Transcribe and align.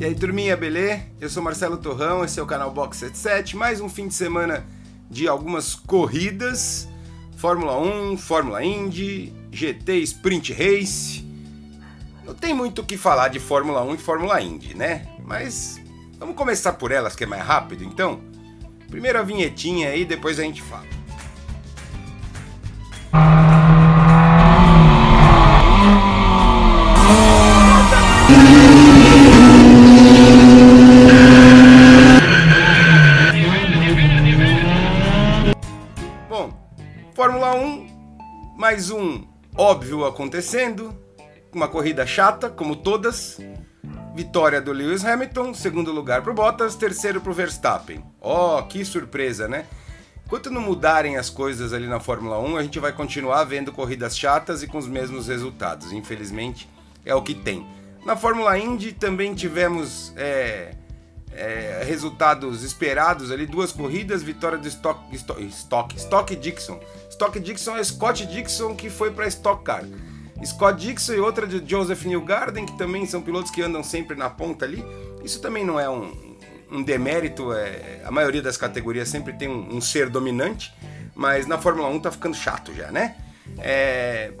E 0.00 0.04
aí, 0.06 0.14
turminha, 0.14 0.56
beleza? 0.56 1.02
Eu 1.20 1.28
sou 1.28 1.42
Marcelo 1.42 1.76
Torrão, 1.76 2.24
esse 2.24 2.40
é 2.40 2.42
o 2.42 2.46
canal 2.46 2.70
Box 2.70 2.96
77. 2.96 3.54
Mais 3.54 3.82
um 3.82 3.88
fim 3.90 4.08
de 4.08 4.14
semana 4.14 4.64
de 5.10 5.28
algumas 5.28 5.74
corridas: 5.74 6.88
Fórmula 7.36 7.78
1, 7.78 8.16
Fórmula 8.16 8.64
Indy, 8.64 9.30
GT 9.52 9.98
Sprint 9.98 10.54
Race. 10.54 11.22
Não 12.24 12.34
tem 12.34 12.54
muito 12.54 12.80
o 12.80 12.84
que 12.86 12.96
falar 12.96 13.28
de 13.28 13.38
Fórmula 13.38 13.82
1 13.82 13.94
e 13.96 13.98
Fórmula 13.98 14.40
Indy, 14.40 14.74
né? 14.74 15.06
Mas 15.22 15.78
vamos 16.18 16.34
começar 16.34 16.72
por 16.72 16.92
elas 16.92 17.14
que 17.14 17.24
é 17.24 17.26
mais 17.26 17.44
rápido, 17.44 17.84
então? 17.84 18.22
Primeiro 18.88 19.18
a 19.18 19.22
vinhetinha 19.22 19.90
aí, 19.90 20.06
depois 20.06 20.40
a 20.40 20.42
gente 20.44 20.62
fala. 20.62 20.99
Mais 38.70 38.88
um 38.88 39.24
óbvio 39.56 40.04
acontecendo, 40.04 40.96
uma 41.52 41.66
corrida 41.66 42.06
chata, 42.06 42.48
como 42.48 42.76
todas. 42.76 43.36
Vitória 44.14 44.60
do 44.60 44.70
Lewis 44.70 45.04
Hamilton, 45.04 45.52
segundo 45.54 45.90
lugar 45.90 46.22
para 46.22 46.30
o 46.30 46.34
Bottas, 46.34 46.76
terceiro 46.76 47.20
para 47.20 47.32
o 47.32 47.34
Verstappen. 47.34 48.00
Oh, 48.20 48.62
que 48.62 48.84
surpresa, 48.84 49.48
né? 49.48 49.66
Enquanto 50.24 50.52
não 50.52 50.60
mudarem 50.60 51.16
as 51.16 51.28
coisas 51.28 51.72
ali 51.72 51.88
na 51.88 51.98
Fórmula 51.98 52.38
1, 52.38 52.56
a 52.58 52.62
gente 52.62 52.78
vai 52.78 52.92
continuar 52.92 53.42
vendo 53.42 53.72
corridas 53.72 54.16
chatas 54.16 54.62
e 54.62 54.68
com 54.68 54.78
os 54.78 54.86
mesmos 54.86 55.26
resultados. 55.26 55.90
Infelizmente, 55.90 56.68
é 57.04 57.12
o 57.12 57.22
que 57.22 57.34
tem. 57.34 57.66
Na 58.06 58.14
Fórmula 58.14 58.56
Indy 58.56 58.92
também 58.92 59.34
tivemos 59.34 60.12
é, 60.16 60.76
é, 61.40 61.82
resultados 61.84 62.62
esperados 62.62 63.30
ali, 63.30 63.46
duas 63.46 63.72
corridas, 63.72 64.22
vitória 64.22 64.58
do 64.58 64.68
Stock, 64.68 65.00
Stock, 65.14 65.42
Stock, 65.46 65.96
Stock 65.96 66.36
Dixon. 66.36 66.78
Stock 67.08 67.40
Dixon 67.40 67.76
é 67.76 67.82
Scott 67.82 68.26
Dixon 68.26 68.74
que 68.74 68.90
foi 68.90 69.10
para 69.10 69.26
Stock 69.26 69.64
Car. 69.64 69.84
Scott 70.44 70.78
Dixon 70.78 71.14
e 71.14 71.20
outra 71.20 71.46
de 71.46 71.62
Joseph 71.68 72.04
Newgarden, 72.04 72.66
que 72.66 72.76
também 72.76 73.06
são 73.06 73.22
pilotos 73.22 73.50
que 73.50 73.62
andam 73.62 73.82
sempre 73.82 74.16
na 74.16 74.28
ponta 74.28 74.66
ali. 74.66 74.84
Isso 75.24 75.40
também 75.40 75.64
não 75.64 75.80
é 75.80 75.88
um, 75.88 76.12
um 76.70 76.82
demérito, 76.82 77.52
é, 77.52 78.02
a 78.04 78.10
maioria 78.10 78.42
das 78.42 78.56
categorias 78.56 79.08
sempre 79.08 79.32
tem 79.32 79.48
um, 79.48 79.76
um, 79.76 79.80
ser 79.80 80.08
dominante, 80.08 80.72
mas 81.14 81.46
na 81.46 81.58
Fórmula 81.58 81.88
1 81.88 82.00
tá 82.00 82.10
ficando 82.10 82.36
chato 82.36 82.74
já, 82.74 82.90
né? 82.90 83.16
É, 83.58 84.32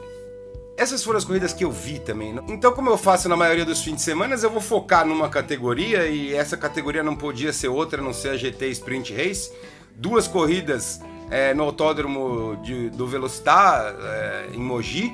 essas 0.80 1.04
foram 1.04 1.18
as 1.18 1.24
corridas 1.24 1.52
que 1.52 1.62
eu 1.62 1.70
vi 1.70 1.98
também. 1.98 2.40
Então, 2.48 2.72
como 2.72 2.88
eu 2.88 2.96
faço 2.96 3.28
na 3.28 3.36
maioria 3.36 3.66
dos 3.66 3.82
fins 3.82 3.96
de 3.96 4.02
semana, 4.02 4.34
eu 4.34 4.50
vou 4.50 4.62
focar 4.62 5.06
numa 5.06 5.28
categoria 5.28 6.06
e 6.06 6.32
essa 6.32 6.56
categoria 6.56 7.02
não 7.02 7.14
podia 7.14 7.52
ser 7.52 7.68
outra 7.68 8.00
a 8.00 8.04
não 8.04 8.14
ser 8.14 8.30
a 8.30 8.36
GT 8.36 8.68
Sprint 8.70 9.14
Race. 9.14 9.52
Duas 9.94 10.26
corridas 10.26 10.98
é, 11.30 11.52
no 11.52 11.64
autódromo 11.64 12.56
de, 12.62 12.88
do 12.88 13.06
Velocitar, 13.06 13.94
é, 14.00 14.46
em 14.54 14.58
Mogi 14.58 15.12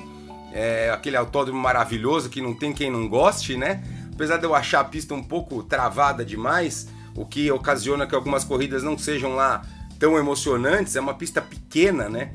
é, 0.53 0.89
aquele 0.89 1.17
autódromo 1.17 1.59
maravilhoso 1.59 2.29
que 2.29 2.41
não 2.41 2.53
tem 2.53 2.71
quem 2.73 2.89
não 2.89 3.07
goste, 3.07 3.57
né? 3.57 3.83
Apesar 4.13 4.37
de 4.37 4.45
eu 4.45 4.55
achar 4.55 4.79
a 4.79 4.83
pista 4.83 5.13
um 5.13 5.21
pouco 5.21 5.61
travada 5.61 6.23
demais, 6.23 6.87
o 7.13 7.25
que 7.25 7.51
ocasiona 7.51 8.07
que 8.07 8.15
algumas 8.15 8.43
corridas 8.43 8.83
não 8.83 8.97
sejam 8.97 9.35
lá 9.35 9.61
tão 9.99 10.17
emocionantes, 10.17 10.95
é 10.95 11.01
uma 11.01 11.13
pista 11.13 11.41
pequena, 11.41 12.09
né? 12.09 12.31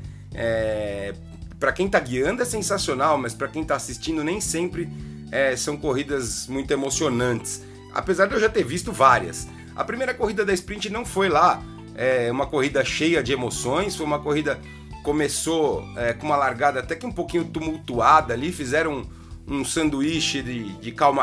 Para 1.63 1.71
quem 1.71 1.87
tá 1.87 1.97
guiando 1.97 2.41
é 2.41 2.45
sensacional, 2.45 3.17
mas 3.17 3.33
para 3.33 3.47
quem 3.47 3.63
tá 3.63 3.73
assistindo 3.73 4.21
nem 4.21 4.41
sempre 4.41 4.89
é, 5.31 5.55
são 5.55 5.77
corridas 5.77 6.45
muito 6.45 6.69
emocionantes. 6.71 7.63
Apesar 7.93 8.25
de 8.25 8.33
eu 8.33 8.39
já 8.41 8.49
ter 8.49 8.65
visto 8.65 8.91
várias. 8.91 9.47
A 9.73 9.81
primeira 9.81 10.13
corrida 10.13 10.43
da 10.43 10.51
sprint 10.51 10.89
não 10.89 11.05
foi 11.05 11.29
lá 11.29 11.63
é, 11.95 12.29
uma 12.29 12.45
corrida 12.45 12.83
cheia 12.83 13.23
de 13.23 13.31
emoções, 13.31 13.95
foi 13.95 14.05
uma 14.05 14.19
corrida 14.19 14.59
começou 15.05 15.85
é, 15.95 16.11
com 16.11 16.25
uma 16.25 16.35
largada 16.35 16.81
até 16.81 16.97
que 16.97 17.05
um 17.05 17.13
pouquinho 17.13 17.45
tumultuada 17.45 18.33
ali, 18.33 18.51
fizeram 18.51 19.05
um, 19.47 19.59
um 19.59 19.63
sanduíche 19.63 20.41
de, 20.41 20.65
de 20.79 20.91
cal 20.91 21.15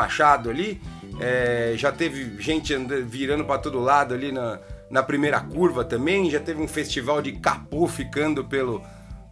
ali, 0.49 0.81
é, 1.19 1.75
já 1.77 1.91
teve 1.91 2.41
gente 2.41 2.75
virando 3.05 3.45
para 3.45 3.59
todo 3.59 3.79
lado 3.79 4.15
ali 4.15 4.31
na, 4.31 4.59
na 4.89 5.03
primeira 5.03 5.39
curva 5.39 5.85
também, 5.85 6.31
já 6.31 6.39
teve 6.39 6.59
um 6.59 6.67
festival 6.67 7.21
de 7.21 7.33
capô 7.33 7.87
ficando 7.87 8.43
pelo, 8.43 8.81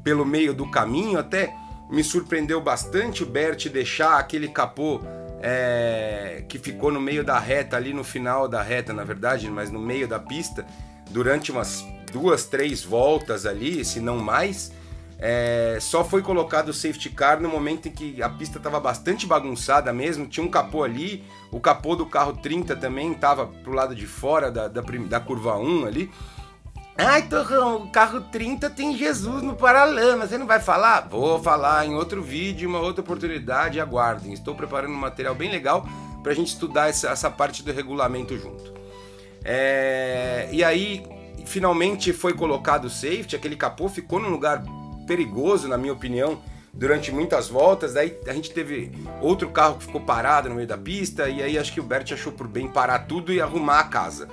pelo 0.04 0.26
meio 0.26 0.54
do 0.54 0.70
caminho, 0.70 1.20
até 1.20 1.56
me 1.90 2.04
surpreendeu 2.04 2.62
bastante 2.62 3.24
o 3.24 3.26
Bert 3.26 3.68
deixar 3.70 4.20
aquele 4.20 4.48
capô 4.48 5.02
é, 5.42 6.44
que 6.48 6.60
ficou 6.60 6.92
no 6.92 7.02
meio 7.02 7.24
da 7.24 7.40
reta, 7.40 7.78
ali 7.78 7.94
no 7.94 8.04
final 8.04 8.48
da 8.48 8.62
reta, 8.62 8.94
na 8.94 9.04
verdade, 9.04 9.50
mas 9.50 9.72
no 9.72 9.80
meio 9.80 10.08
da 10.08 10.20
pista, 10.20 10.66
durante 11.10 11.52
umas 11.52 11.86
duas, 12.12 12.46
três 12.46 12.84
voltas 12.84 13.46
ali, 13.46 13.84
se 13.84 14.00
não 14.00 14.18
mais. 14.18 14.72
É, 15.22 15.78
só 15.82 16.02
foi 16.04 16.22
colocado 16.22 16.70
o 16.70 16.74
safety 16.74 17.10
car 17.10 17.42
no 17.42 17.50
momento 17.50 17.90
em 17.90 17.92
que 17.92 18.24
a 18.24 18.30
pista 18.30 18.58
estava 18.58 18.80
bastante 18.80 19.28
bagunçada 19.28 19.92
mesmo. 19.92 20.26
Tinha 20.26 20.46
um 20.46 20.50
capô 20.50 20.84
ali, 20.84 21.26
o 21.52 21.60
capô 21.60 21.96
do 21.96 22.06
carro 22.06 22.34
30 22.34 22.76
também 22.78 23.12
estava 23.12 23.46
pro 23.46 23.74
lado 23.74 23.94
de 23.94 24.08
fora 24.08 24.50
da, 24.50 24.70
da, 24.70 24.82
da 24.82 25.20
curva 25.20 25.58
1 25.58 25.86
ali. 25.86 26.10
Ai, 27.02 27.22
Torrão, 27.22 27.84
o 27.84 27.90
carro 27.90 28.20
30 28.20 28.70
tem 28.72 28.98
Jesus 28.98 29.42
no 29.42 29.56
paralama, 29.56 30.28
você 30.28 30.38
não 30.38 30.46
vai 30.46 30.60
falar? 30.60 31.08
Vou 31.10 31.42
falar 31.42 31.86
em 31.86 31.96
outro 31.96 32.22
vídeo, 32.22 32.68
uma 32.68 32.80
outra 32.80 33.02
oportunidade, 33.02 33.80
aguardem. 33.80 34.34
Estou 34.34 34.54
preparando 34.54 34.92
um 34.92 34.98
material 34.98 35.34
bem 35.34 35.50
legal 35.50 35.88
para 36.22 36.34
a 36.34 36.36
gente 36.36 36.50
estudar 36.50 36.90
essa, 36.90 37.08
essa, 37.08 37.32
parte 37.32 37.64
do 37.64 37.72
regulamento 37.72 38.38
junto. 38.38 38.74
É, 39.46 40.50
e 40.52 40.62
aí, 40.62 41.02
finalmente 41.46 42.12
foi 42.12 42.34
colocado 42.34 42.86
o 42.86 42.90
safety, 42.90 43.34
aquele 43.34 43.56
capô 43.56 43.88
ficou 43.88 44.20
num 44.20 44.30
lugar 44.30 44.62
perigoso, 45.08 45.70
na 45.70 45.78
minha 45.78 45.94
opinião, 45.94 46.42
durante 46.74 47.14
muitas 47.14 47.48
voltas. 47.48 47.94
Daí 47.94 48.20
a 48.28 48.34
gente 48.34 48.52
teve 48.52 48.92
outro 49.22 49.50
carro 49.52 49.78
que 49.78 49.86
ficou 49.86 50.02
parado 50.02 50.50
no 50.50 50.56
meio 50.56 50.68
da 50.68 50.78
pista, 50.78 51.30
e 51.30 51.42
aí 51.42 51.58
acho 51.58 51.72
que 51.72 51.80
o 51.80 51.84
Bert 51.84 52.12
achou 52.12 52.34
por 52.34 52.46
bem 52.46 52.68
parar 52.68 53.00
tudo 53.08 53.32
e 53.32 53.40
arrumar 53.40 53.80
a 53.80 53.84
casa. 53.86 54.28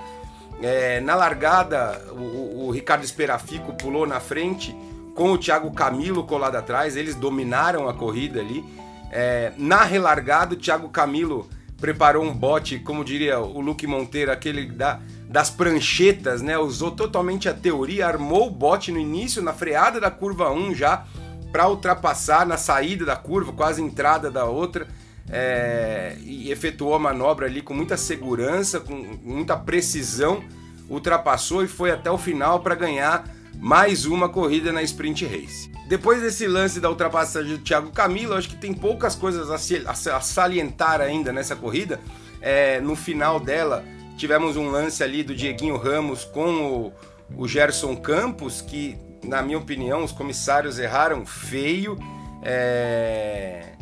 É, 0.61 0.99
na 1.01 1.13
largada, 1.15 2.03
o, 2.11 2.46
o 2.67 2.71
Ricardo 2.71 3.05
Esperafico 3.05 3.73
pulou 3.73 4.05
na 4.05 4.19
frente 4.19 4.75
com 5.15 5.31
o 5.31 5.37
Thiago 5.37 5.71
Camilo 5.71 6.23
colado 6.25 6.57
atrás, 6.57 6.97
eles 6.97 7.15
dominaram 7.15 7.87
a 7.87 7.93
corrida 7.93 8.41
ali. 8.41 8.63
É, 9.09 9.53
na 9.57 9.83
relargada, 9.83 10.53
o 10.53 10.57
Thiago 10.57 10.89
Camilo 10.89 11.47
preparou 11.79 12.23
um 12.23 12.33
bote, 12.33 12.77
como 12.77 13.05
diria 13.05 13.39
o 13.39 13.61
Luke 13.61 13.87
Monteiro, 13.87 14.31
aquele 14.31 14.65
da, 14.65 14.99
das 15.29 15.49
pranchetas, 15.49 16.41
né? 16.41 16.57
Usou 16.57 16.91
totalmente 16.91 17.47
a 17.47 17.53
teoria, 17.53 18.05
armou 18.05 18.47
o 18.47 18.51
bote 18.51 18.91
no 18.91 18.99
início, 18.99 19.41
na 19.41 19.53
freada 19.53 19.99
da 19.99 20.11
curva 20.11 20.51
1 20.51 20.75
já, 20.75 21.05
para 21.51 21.69
ultrapassar 21.69 22.45
na 22.45 22.57
saída 22.57 23.05
da 23.05 23.15
curva, 23.15 23.53
quase 23.53 23.81
entrada 23.81 24.29
da 24.29 24.43
outra. 24.43 24.87
É, 25.29 26.15
e 26.21 26.51
efetuou 26.51 26.93
a 26.93 26.99
manobra 26.99 27.47
ali 27.47 27.61
com 27.61 27.73
muita 27.73 27.97
segurança, 27.97 28.79
com 28.79 28.93
muita 29.23 29.57
precisão, 29.57 30.43
ultrapassou 30.89 31.63
e 31.63 31.67
foi 31.67 31.91
até 31.91 32.09
o 32.09 32.17
final 32.17 32.59
para 32.59 32.75
ganhar 32.75 33.27
mais 33.59 34.05
uma 34.05 34.29
corrida 34.29 34.71
na 34.71 34.83
Sprint 34.83 35.25
Race. 35.25 35.69
Depois 35.87 36.21
desse 36.21 36.47
lance 36.47 36.79
da 36.79 36.89
ultrapassagem 36.89 37.55
do 37.55 37.63
Thiago 37.63 37.91
Camilo, 37.91 38.35
acho 38.35 38.49
que 38.49 38.57
tem 38.57 38.73
poucas 38.73 39.15
coisas 39.15 39.49
a, 39.49 40.21
salientar 40.21 41.01
ainda 41.01 41.31
nessa 41.31 41.55
corrida. 41.55 41.99
É, 42.41 42.79
no 42.81 42.95
final 42.95 43.39
dela, 43.39 43.83
tivemos 44.17 44.57
um 44.57 44.69
lance 44.69 45.03
ali 45.03 45.23
do 45.23 45.33
Dieguinho 45.33 45.77
Ramos 45.77 46.25
com 46.25 46.91
o, 47.29 47.41
o 47.41 47.47
Gerson 47.47 47.95
Campos, 47.95 48.61
que, 48.61 48.97
na 49.23 49.41
minha 49.41 49.57
opinião, 49.57 50.03
os 50.03 50.11
comissários 50.11 50.77
erraram 50.77 51.25
feio. 51.25 51.97
É... 52.43 53.73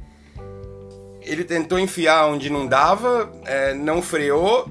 Ele 1.22 1.44
tentou 1.44 1.80
enfiar 1.80 2.28
onde 2.28 2.52
não 2.52 2.68
dava, 2.68 3.34
é, 3.46 3.74
não 3.74 4.00
freou 4.00 4.70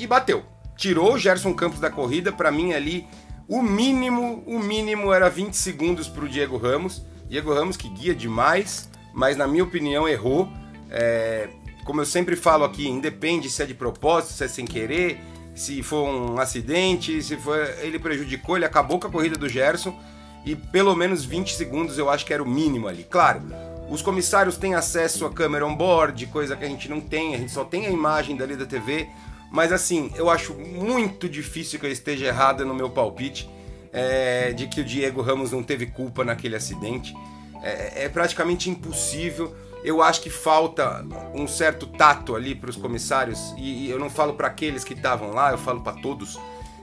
e 0.00 0.06
bateu. 0.06 0.42
Tirou 0.76 1.14
o 1.14 1.18
Gerson 1.18 1.54
Campos 1.54 1.80
da 1.80 1.90
corrida, 1.90 2.30
para 2.30 2.50
mim 2.50 2.72
ali 2.72 3.06
o 3.48 3.62
mínimo, 3.62 4.42
o 4.46 4.58
mínimo 4.58 5.12
era 5.12 5.30
20 5.30 5.54
segundos 5.54 6.08
para 6.08 6.24
o 6.24 6.28
Diego 6.28 6.56
Ramos. 6.56 7.02
Diego 7.28 7.54
Ramos 7.54 7.76
que 7.76 7.88
guia 7.88 8.14
demais, 8.14 8.88
mas 9.14 9.36
na 9.36 9.46
minha 9.46 9.62
opinião 9.62 10.08
errou. 10.08 10.48
É, 10.90 11.48
como 11.84 12.00
eu 12.00 12.06
sempre 12.06 12.34
falo 12.34 12.64
aqui, 12.64 12.88
independe 12.88 13.48
se 13.48 13.62
é 13.62 13.66
de 13.66 13.74
propósito, 13.74 14.32
se 14.32 14.44
é 14.44 14.48
sem 14.48 14.64
querer, 14.64 15.20
se 15.54 15.82
for 15.82 16.08
um 16.08 16.38
acidente, 16.38 17.22
se 17.22 17.36
for 17.36 17.56
ele 17.80 17.98
prejudicou, 17.98 18.56
ele 18.56 18.64
acabou 18.64 18.98
com 18.98 19.06
a 19.06 19.10
corrida 19.10 19.38
do 19.38 19.48
Gerson 19.48 19.96
e 20.44 20.54
pelo 20.54 20.94
menos 20.94 21.24
20 21.24 21.54
segundos 21.54 21.98
eu 21.98 22.10
acho 22.10 22.26
que 22.26 22.34
era 22.34 22.42
o 22.42 22.48
mínimo 22.48 22.88
ali. 22.88 23.04
Claro, 23.04 23.42
os 23.88 24.02
comissários 24.02 24.56
têm 24.56 24.74
acesso 24.74 25.24
à 25.24 25.30
câmera 25.30 25.64
on 25.64 25.74
board, 25.74 26.26
coisa 26.26 26.56
que 26.56 26.64
a 26.64 26.68
gente 26.68 26.88
não 26.88 27.00
tem, 27.00 27.34
a 27.34 27.38
gente 27.38 27.52
só 27.52 27.64
tem 27.64 27.86
a 27.86 27.90
imagem 27.90 28.36
dali 28.36 28.56
da 28.56 28.66
TV, 28.66 29.08
mas 29.56 29.72
assim, 29.72 30.12
eu 30.16 30.28
acho 30.28 30.52
muito 30.52 31.26
difícil 31.30 31.80
que 31.80 31.86
eu 31.86 31.90
esteja 31.90 32.26
errada 32.26 32.62
no 32.62 32.74
meu 32.74 32.90
palpite 32.90 33.48
é, 33.90 34.52
de 34.52 34.66
que 34.66 34.82
o 34.82 34.84
Diego 34.84 35.22
Ramos 35.22 35.50
não 35.50 35.62
teve 35.62 35.86
culpa 35.86 36.22
naquele 36.22 36.54
acidente. 36.54 37.16
É, 37.62 38.04
é 38.04 38.08
praticamente 38.10 38.68
impossível 38.68 39.56
Eu 39.82 40.02
acho 40.02 40.20
que 40.20 40.28
falta 40.28 41.02
um 41.32 41.48
certo 41.48 41.86
tato 41.86 42.36
ali 42.36 42.54
para 42.54 42.68
os 42.68 42.76
comissários, 42.76 43.54
e, 43.56 43.86
e, 43.86 43.90
eu 43.90 43.98
não 43.98 44.10
falo 44.10 44.34
para 44.34 44.46
aqueles 44.46 44.84
que 44.84 44.92
estavam 44.92 45.32
lá, 45.32 45.52
eu 45.52 45.58
falo 45.58 45.80
para 45.80 46.02
todos, 46.02 46.38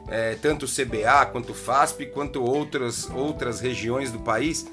é, 0.08 0.34
tanto 0.42 0.66
o 0.66 0.68
CBA 0.68 1.28
quanto 1.32 1.52
o 1.52 1.56
FASP, 1.56 2.08
quanto 2.08 2.44
outras, 2.44 3.08
outras 3.12 3.60
regiões 3.60 4.12
do 4.12 4.18
país. 4.18 4.66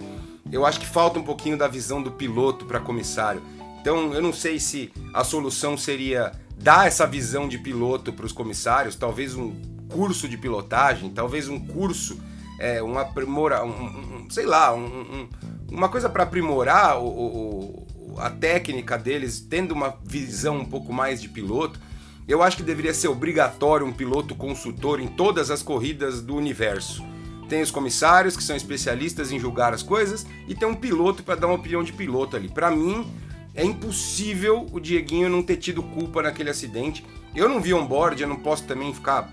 Eu 0.50 0.64
acho 0.64 0.80
que 0.80 0.86
falta 0.86 1.18
um 1.18 1.22
pouquinho 1.22 1.58
da 1.58 1.68
visão 1.68 2.02
do 2.02 2.10
piloto 2.10 2.64
para 2.64 2.80
comissário. 2.80 3.42
Então, 3.78 4.14
eu 4.14 4.22
não 4.22 4.32
sei 4.32 4.58
se 4.58 4.90
a 5.12 5.22
solução 5.22 5.76
seria 5.76 6.32
dar 6.60 6.86
essa 6.86 7.06
visão 7.06 7.48
de 7.48 7.58
piloto 7.58 8.12
para 8.12 8.26
os 8.26 8.32
comissários, 8.32 8.94
talvez 8.94 9.34
um 9.34 9.54
curso 9.88 10.28
de 10.28 10.36
pilotagem, 10.36 11.10
talvez 11.10 11.48
um 11.48 11.58
curso, 11.58 12.20
é, 12.58 12.82
um 12.82 12.98
aprimora, 12.98 13.64
um, 13.64 13.70
um, 13.70 14.30
sei 14.30 14.44
lá, 14.44 14.74
um, 14.74 15.28
uma 15.70 15.88
coisa 15.88 16.08
para 16.08 16.24
aprimorar 16.24 17.00
o, 17.00 17.06
o, 17.06 18.14
a 18.18 18.28
técnica 18.28 18.98
deles, 18.98 19.40
tendo 19.40 19.72
uma 19.72 19.96
visão 20.04 20.58
um 20.58 20.64
pouco 20.64 20.92
mais 20.92 21.20
de 21.20 21.28
piloto. 21.28 21.80
Eu 22.28 22.42
acho 22.42 22.58
que 22.58 22.62
deveria 22.62 22.92
ser 22.92 23.08
obrigatório 23.08 23.86
um 23.86 23.92
piloto 23.92 24.34
consultor 24.34 25.00
em 25.00 25.08
todas 25.08 25.50
as 25.50 25.62
corridas 25.62 26.20
do 26.20 26.36
universo. 26.36 27.02
Tem 27.48 27.62
os 27.62 27.70
comissários 27.70 28.36
que 28.36 28.42
são 28.42 28.54
especialistas 28.54 29.32
em 29.32 29.38
julgar 29.38 29.72
as 29.72 29.82
coisas 29.82 30.26
e 30.46 30.54
tem 30.54 30.68
um 30.68 30.74
piloto 30.74 31.22
para 31.24 31.34
dar 31.34 31.46
uma 31.48 31.56
opinião 31.56 31.82
de 31.82 31.92
piloto 31.92 32.36
ali. 32.36 32.48
Para 32.48 32.70
mim, 32.70 33.10
é 33.54 33.64
impossível 33.64 34.66
o 34.72 34.80
Dieguinho 34.80 35.28
não 35.28 35.42
ter 35.42 35.56
tido 35.56 35.82
culpa 35.82 36.22
naquele 36.22 36.50
acidente. 36.50 37.04
Eu 37.34 37.48
não 37.48 37.60
vi 37.60 37.74
on-board, 37.74 38.20
eu 38.20 38.28
não 38.28 38.36
posso 38.36 38.64
também 38.64 38.92
ficar 38.92 39.32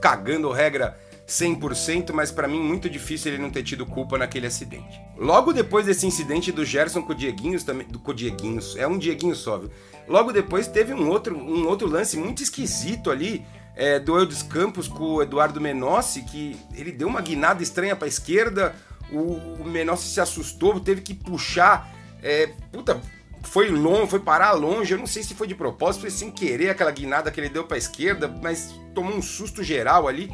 cagando 0.00 0.50
regra 0.50 0.98
100%, 1.28 2.12
mas 2.12 2.32
para 2.32 2.48
mim 2.48 2.60
muito 2.60 2.88
difícil 2.88 3.32
ele 3.32 3.42
não 3.42 3.50
ter 3.50 3.62
tido 3.62 3.84
culpa 3.84 4.16
naquele 4.16 4.46
acidente. 4.46 5.00
Logo 5.16 5.52
depois 5.52 5.84
desse 5.84 6.06
incidente 6.06 6.50
do 6.50 6.64
Gerson 6.64 7.02
com 7.02 7.12
o 7.12 7.14
Dieguinhos 7.14 7.62
também, 7.62 7.86
com 7.86 8.10
o 8.10 8.14
Dieguinhos, 8.14 8.76
é 8.76 8.86
um 8.86 8.96
Dieguinho 8.96 9.34
só, 9.34 9.58
viu? 9.58 9.70
Logo 10.06 10.32
depois 10.32 10.66
teve 10.66 10.94
um 10.94 11.08
outro, 11.10 11.36
um 11.36 11.66
outro 11.68 11.86
lance 11.86 12.16
muito 12.16 12.42
esquisito 12.42 13.10
ali, 13.10 13.44
é, 13.76 13.98
do 14.00 14.18
Eudes 14.18 14.42
Campos 14.42 14.88
com 14.88 15.04
o 15.04 15.22
Eduardo 15.22 15.60
Menossi, 15.60 16.22
que 16.22 16.56
ele 16.74 16.90
deu 16.90 17.06
uma 17.06 17.20
guinada 17.20 17.62
estranha 17.62 17.94
para 17.94 18.06
a 18.06 18.08
esquerda, 18.08 18.74
o, 19.12 19.34
o 19.60 19.64
Menossi 19.64 20.08
se 20.08 20.20
assustou, 20.20 20.80
teve 20.80 21.02
que 21.02 21.14
puxar, 21.14 21.94
é, 22.22 22.50
puta, 22.72 23.00
foi 23.42 23.68
longe, 23.68 24.10
foi 24.10 24.20
parar 24.20 24.52
longe, 24.52 24.92
eu 24.92 24.98
não 24.98 25.06
sei 25.06 25.22
se 25.22 25.34
foi 25.34 25.46
de 25.46 25.54
propósito, 25.54 26.02
foi 26.02 26.10
sem 26.10 26.30
querer 26.30 26.70
aquela 26.70 26.90
guinada 26.90 27.30
que 27.30 27.40
ele 27.40 27.48
deu 27.48 27.64
para 27.64 27.76
a 27.76 27.78
esquerda, 27.78 28.28
mas 28.42 28.74
tomou 28.94 29.16
um 29.16 29.22
susto 29.22 29.62
geral 29.62 30.08
ali. 30.08 30.32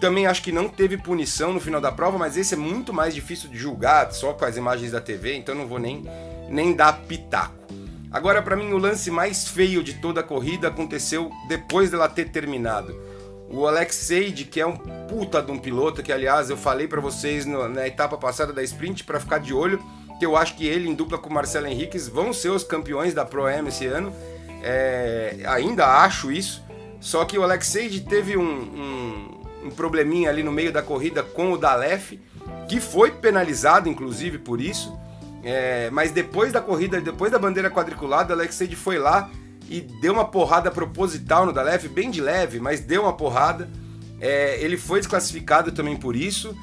Também 0.00 0.26
acho 0.26 0.42
que 0.42 0.50
não 0.50 0.68
teve 0.68 0.96
punição 0.96 1.52
no 1.52 1.60
final 1.60 1.80
da 1.80 1.92
prova, 1.92 2.18
mas 2.18 2.36
esse 2.36 2.54
é 2.54 2.56
muito 2.56 2.92
mais 2.92 3.14
difícil 3.14 3.48
de 3.48 3.56
julgar 3.56 4.10
só 4.12 4.32
com 4.32 4.44
as 4.44 4.56
imagens 4.56 4.90
da 4.90 5.00
TV, 5.00 5.36
então 5.36 5.54
não 5.54 5.66
vou 5.66 5.78
nem, 5.78 6.04
nem 6.48 6.74
dar 6.74 6.92
pitaco. 7.02 7.62
Agora, 8.10 8.42
para 8.42 8.56
mim, 8.56 8.72
o 8.72 8.78
lance 8.78 9.10
mais 9.10 9.48
feio 9.48 9.82
de 9.82 9.94
toda 9.94 10.20
a 10.20 10.24
corrida 10.24 10.68
aconteceu 10.68 11.30
depois 11.48 11.90
dela 11.90 12.08
ter 12.08 12.30
terminado. 12.30 12.94
O 13.48 13.66
Alex 13.66 13.96
Seid, 13.96 14.44
que 14.44 14.60
é 14.60 14.66
um 14.66 14.76
puta 14.76 15.40
de 15.40 15.50
um 15.50 15.58
piloto, 15.58 16.02
que 16.02 16.12
aliás 16.12 16.50
eu 16.50 16.56
falei 16.56 16.88
para 16.88 17.00
vocês 17.00 17.46
no, 17.46 17.68
na 17.68 17.86
etapa 17.86 18.18
passada 18.18 18.52
da 18.52 18.62
sprint 18.62 19.04
para 19.04 19.20
ficar 19.20 19.38
de 19.38 19.54
olho, 19.54 19.82
que 20.22 20.26
eu 20.26 20.36
acho 20.36 20.54
que 20.54 20.64
ele, 20.64 20.88
em 20.88 20.94
dupla 20.94 21.18
com 21.18 21.28
o 21.28 21.32
Marcelo 21.32 21.66
Henriques, 21.66 22.06
vão 22.06 22.32
ser 22.32 22.50
os 22.50 22.62
campeões 22.62 23.12
da 23.12 23.24
Pro 23.24 23.44
Am 23.46 23.66
esse 23.66 23.86
ano. 23.86 24.14
É, 24.62 25.40
ainda 25.46 25.84
acho 26.04 26.30
isso. 26.30 26.62
Só 27.00 27.24
que 27.24 27.36
o 27.36 27.42
Alex 27.42 27.66
Seid 27.66 28.02
teve 28.02 28.36
um, 28.36 28.42
um 28.44 29.42
um 29.64 29.70
probleminha 29.70 30.28
ali 30.28 30.44
no 30.44 30.52
meio 30.52 30.72
da 30.72 30.80
corrida 30.80 31.22
com 31.24 31.52
o 31.52 31.58
Dalef, 31.58 32.18
que 32.68 32.80
foi 32.80 33.10
penalizado 33.10 33.88
inclusive 33.88 34.38
por 34.38 34.60
isso. 34.60 34.96
É, 35.42 35.90
mas 35.90 36.12
depois 36.12 36.52
da 36.52 36.60
corrida, 36.60 37.00
depois 37.00 37.32
da 37.32 37.38
bandeira 37.38 37.68
quadriculada, 37.68 38.32
Alex 38.32 38.54
Seid 38.54 38.76
foi 38.76 38.98
lá 38.98 39.28
e 39.68 39.80
deu 39.80 40.12
uma 40.12 40.24
porrada 40.24 40.70
proposital 40.70 41.46
no 41.46 41.52
Dalef, 41.52 41.88
bem 41.88 42.12
de 42.12 42.20
leve, 42.20 42.60
mas 42.60 42.78
deu 42.78 43.02
uma 43.02 43.12
porrada. 43.12 43.68
É, 44.20 44.60
ele 44.60 44.76
foi 44.76 45.00
desclassificado 45.00 45.72
também 45.72 45.96
por 45.96 46.14
isso. 46.14 46.56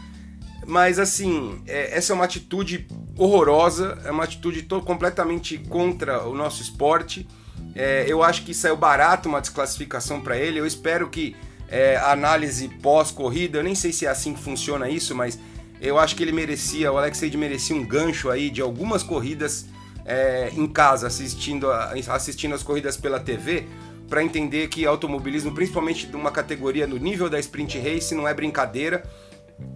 Mas 0.65 1.00
assim, 1.00 1.61
é, 1.65 1.97
essa 1.97 2.13
é 2.13 2.15
uma 2.15 2.25
atitude 2.25 2.88
horrorosa, 3.19 3.98
é 4.06 4.12
uma 4.12 4.24
atitude 4.24 4.63
completamente 4.63 5.57
contra 5.57 6.25
o 6.25 6.33
nosso 6.33 6.62
esporte. 6.62 7.27
É, 7.75 8.06
eu 8.07 8.24
acho 8.24 8.44
que 8.45 8.54
saiu 8.54 8.77
barato 8.77 9.27
uma 9.27 9.42
desclassificação 9.42 10.21
para 10.21 10.38
ele. 10.38 10.60
Eu 10.60 10.66
espero 10.66 11.10
que 11.10 11.36
é, 11.68 11.98
análise 11.98 12.69
pós-corrida. 12.81 13.60
Eu 13.60 13.63
nem 13.63 13.75
sei 13.75 13.92
se 13.92 14.06
é 14.06 14.10
assim 14.10 14.33
que 14.33 14.42
funciona 14.42 14.89
isso, 14.89 15.13
mas 15.13 15.38
eu 15.81 16.00
acho 16.00 16.16
que 16.16 16.24
ele 16.24 16.31
merecia, 16.31 16.92
o 16.92 16.98
Alex 16.98 17.19
Reid 17.19 17.38
merecia 17.38 17.75
um 17.75 17.86
gancho 17.86 18.30
aí 18.30 18.50
de 18.50 18.62
algumas 18.62 19.04
corridas 19.04 19.66
é, 20.06 20.50
em 20.56 20.68
casa, 20.68 21.07
assistindo, 21.07 21.69
a, 21.69 21.94
assistindo 22.10 22.56
as 22.56 22.63
corridas 22.63 22.98
pela 22.98 23.19
TV, 23.19 23.66
para 24.10 24.24
entender 24.24 24.69
que 24.69 24.86
automobilismo, 24.86 25.54
principalmente 25.54 26.07
de 26.07 26.16
uma 26.16 26.31
categoria 26.31 26.88
no 26.88 26.98
nível 26.98 27.30
da 27.30 27.39
Sprint 27.39 27.77
Race, 27.77 28.16
não 28.16 28.27
é 28.27 28.33
brincadeira. 28.33 29.04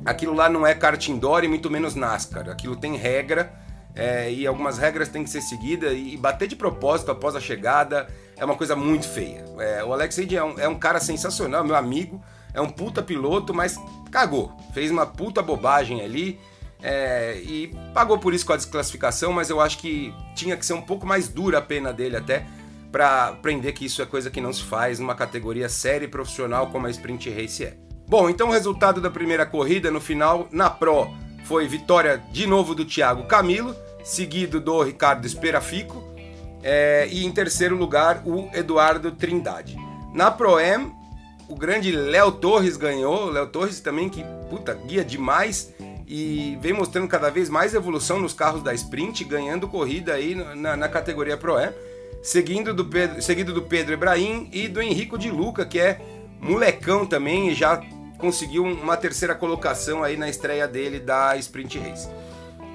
Aquilo 0.06 0.34
lá 0.34 0.50
não 0.50 0.68
é 0.68 0.74
kart 0.74 1.08
indoor 1.08 1.44
e 1.44 1.48
muito 1.48 1.70
menos 1.70 1.96
NASCAR. 1.96 2.50
Aquilo 2.50 2.76
tem 2.76 2.96
regra 2.98 3.54
é, 3.96 4.32
e 4.32 4.48
algumas 4.48 4.78
regras 4.78 5.08
têm 5.10 5.24
que 5.24 5.30
ser 5.30 5.42
seguidas 5.42 5.94
e 5.94 6.18
bater 6.18 6.48
de 6.48 6.56
propósito 6.56 7.12
após 7.12 7.36
a 7.36 7.40
chegada 7.40 8.08
é 8.36 8.44
uma 8.44 8.56
coisa 8.56 8.76
muito 8.76 9.08
feia. 9.08 9.46
É, 9.60 9.84
o 9.84 9.94
Alex 9.94 10.18
Reid 10.18 10.36
é 10.36 10.44
um, 10.44 10.60
é 10.60 10.68
um 10.68 10.76
cara 10.76 11.00
sensacional, 11.00 11.64
meu 11.64 11.76
amigo, 11.76 12.22
é 12.54 12.62
um 12.62 12.70
puta 12.70 13.02
piloto, 13.02 13.54
mas 13.54 13.80
cagou, 14.12 14.52
fez 14.74 14.92
uma 14.92 15.06
puta 15.06 15.42
bobagem 15.42 16.02
ali. 16.02 16.40
É, 16.86 17.38
e 17.38 17.74
pagou 17.94 18.20
por 18.20 18.34
isso 18.34 18.46
com 18.46 18.52
a 18.52 18.58
desclassificação, 18.58 19.32
mas 19.32 19.50
eu 19.50 19.62
acho 19.62 19.78
que 19.78 20.14
tinha 20.36 20.58
que 20.58 20.66
ser 20.66 20.74
um 20.74 20.82
pouco 20.82 21.06
mais 21.06 21.30
dura 21.30 21.60
a 21.60 21.62
pena 21.62 21.94
dele 21.94 22.18
até 22.18 22.46
para 22.92 23.30
aprender 23.30 23.72
que 23.72 23.86
isso 23.86 24.02
é 24.02 24.06
coisa 24.06 24.30
que 24.30 24.42
não 24.42 24.52
se 24.52 24.64
faz 24.64 25.00
numa 25.00 25.16
categoria 25.16 25.70
séria 25.70 26.06
e 26.06 26.10
profissional 26.10 26.68
como 26.68 26.86
a 26.86 26.90
Sprint 26.90 27.30
Race 27.30 27.64
é. 27.64 27.78
Bom, 28.14 28.30
então 28.30 28.50
o 28.50 28.52
resultado 28.52 29.02
da 29.02 29.10
primeira 29.10 29.44
corrida 29.44 29.90
no 29.90 30.00
final, 30.00 30.48
na 30.52 30.70
Pro, 30.70 31.08
foi 31.46 31.68
vitória 31.68 32.22
de 32.32 32.46
novo 32.46 32.76
do 32.76 32.86
Thiago 32.86 33.24
Camilo, 33.24 33.76
seguido 34.04 34.62
do 34.62 34.84
Ricardo 34.84 35.26
Esperafico, 35.26 36.04
é, 36.62 37.08
e 37.12 37.26
em 37.26 37.32
terceiro 37.32 37.76
lugar, 37.76 38.22
o 38.24 38.52
Eduardo 38.54 39.12
Trindade. 39.14 39.76
Na 40.14 40.30
Pro-Am, 40.30 40.94
o 41.50 41.56
grande 41.56 41.92
Léo 41.92 42.34
Torres 42.34 42.78
ganhou. 42.78 43.32
Léo 43.32 43.48
Torres 43.48 43.80
também, 43.80 44.08
que 44.10 44.24
puta, 44.48 44.76
guia 44.76 45.04
demais 45.04 45.74
e 46.08 46.56
vem 46.62 46.72
mostrando 46.72 47.08
cada 47.08 47.32
vez 47.32 47.50
mais 47.50 47.74
evolução 47.74 48.20
nos 48.20 48.32
carros 48.32 48.62
da 48.62 48.76
Sprint, 48.76 49.24
ganhando 49.24 49.68
corrida 49.68 50.14
aí 50.14 50.36
na, 50.36 50.78
na 50.78 50.88
categoria 50.88 51.36
Pro-Am. 51.36 51.74
Seguindo 52.22 52.76
do 52.76 52.86
Pedro, 52.86 53.20
seguido 53.24 53.52
do 53.52 53.64
Pedro 53.64 53.92
Ebrahim 53.92 54.52
e 54.54 54.68
do 54.68 54.80
Henrico 54.84 55.18
de 55.18 55.32
Luca, 55.32 55.66
que 55.66 55.80
é 55.80 56.00
molecão 56.40 57.06
também 57.08 57.50
e 57.50 57.56
já 57.56 57.82
conseguiu 58.24 58.64
uma 58.64 58.96
terceira 58.96 59.36
colocação 59.36 60.02
aí 60.02 60.16
na 60.16 60.30
estreia 60.30 60.66
dele 60.66 60.98
da 60.98 61.36
Sprint 61.36 61.78
Race. 61.78 62.08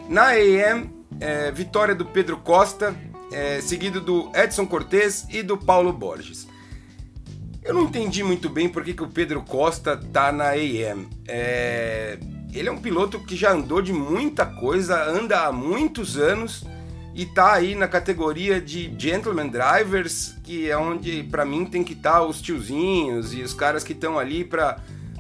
Na 0.07 0.33
AM, 0.33 0.91
é, 1.19 1.51
vitória 1.51 1.95
do 1.95 2.05
Pedro 2.05 2.37
Costa, 2.37 2.95
é, 3.33 3.59
seguido 3.63 3.99
do 3.99 4.31
Edson 4.35 4.67
Cortes 4.67 5.27
e 5.31 5.43
do 5.43 5.57
Paulo 5.57 5.91
Borges. 5.91 6.47
Eu 7.65 7.73
não 7.73 7.85
entendi 7.85 8.23
muito 8.23 8.51
bem 8.51 8.69
por 8.69 8.85
que, 8.85 8.93
que 8.93 9.03
o 9.03 9.09
Pedro 9.09 9.41
Costa 9.41 9.97
tá 9.97 10.31
na 10.31 10.51
AM. 10.51 11.09
É, 11.27 12.19
ele 12.53 12.69
é 12.69 12.73
um 12.73 12.79
piloto 12.79 13.19
que 13.19 13.35
já 13.35 13.51
andou 13.51 13.81
de 13.81 13.95
muita 13.95 14.45
coisa, 14.45 15.03
anda 15.03 15.47
há 15.47 15.53
muitos 15.53 16.19
anos 16.19 16.63
e 17.15 17.25
tá 17.25 17.55
aí 17.55 17.75
na 17.75 17.89
categoria 17.89 18.61
de 18.61 18.95
gentleman 18.99 19.49
drivers, 19.49 20.35
que 20.45 20.69
é 20.71 20.77
onde 20.77 21.23
para 21.23 21.47
mim 21.47 21.65
tem 21.65 21.83
que 21.83 21.95
estar 21.95 22.13
tá 22.13 22.23
os 22.23 22.43
tiozinhos 22.43 23.33
e 23.33 23.41
os 23.41 23.55
caras 23.55 23.83
que 23.83 23.95
estão 23.95 24.19
ali 24.19 24.45
para 24.45 24.79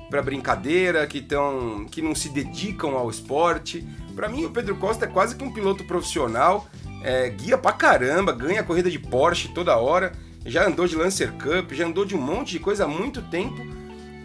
para 0.08 0.22
brincadeira, 0.22 1.06
que 1.06 1.18
estão 1.18 1.86
que 1.90 2.00
não 2.00 2.14
se 2.14 2.28
dedicam 2.28 2.96
ao 2.96 3.10
esporte. 3.10 3.86
Para 4.14 4.28
mim 4.28 4.44
o 4.44 4.50
Pedro 4.50 4.76
Costa 4.76 5.04
é 5.04 5.08
quase 5.08 5.36
que 5.36 5.44
um 5.44 5.52
piloto 5.52 5.84
profissional 5.84 6.66
é, 7.02 7.28
guia 7.30 7.56
pra 7.56 7.72
caramba, 7.72 8.32
ganha 8.32 8.62
corrida 8.62 8.90
de 8.90 8.98
Porsche 8.98 9.48
toda 9.48 9.76
hora, 9.76 10.12
já 10.44 10.66
andou 10.66 10.86
de 10.86 10.96
Lancer 10.96 11.32
Cup, 11.32 11.72
já 11.72 11.86
andou 11.86 12.04
de 12.04 12.16
um 12.16 12.20
monte 12.20 12.52
de 12.52 12.58
coisa 12.58 12.84
há 12.84 12.88
muito 12.88 13.22
tempo 13.22 13.60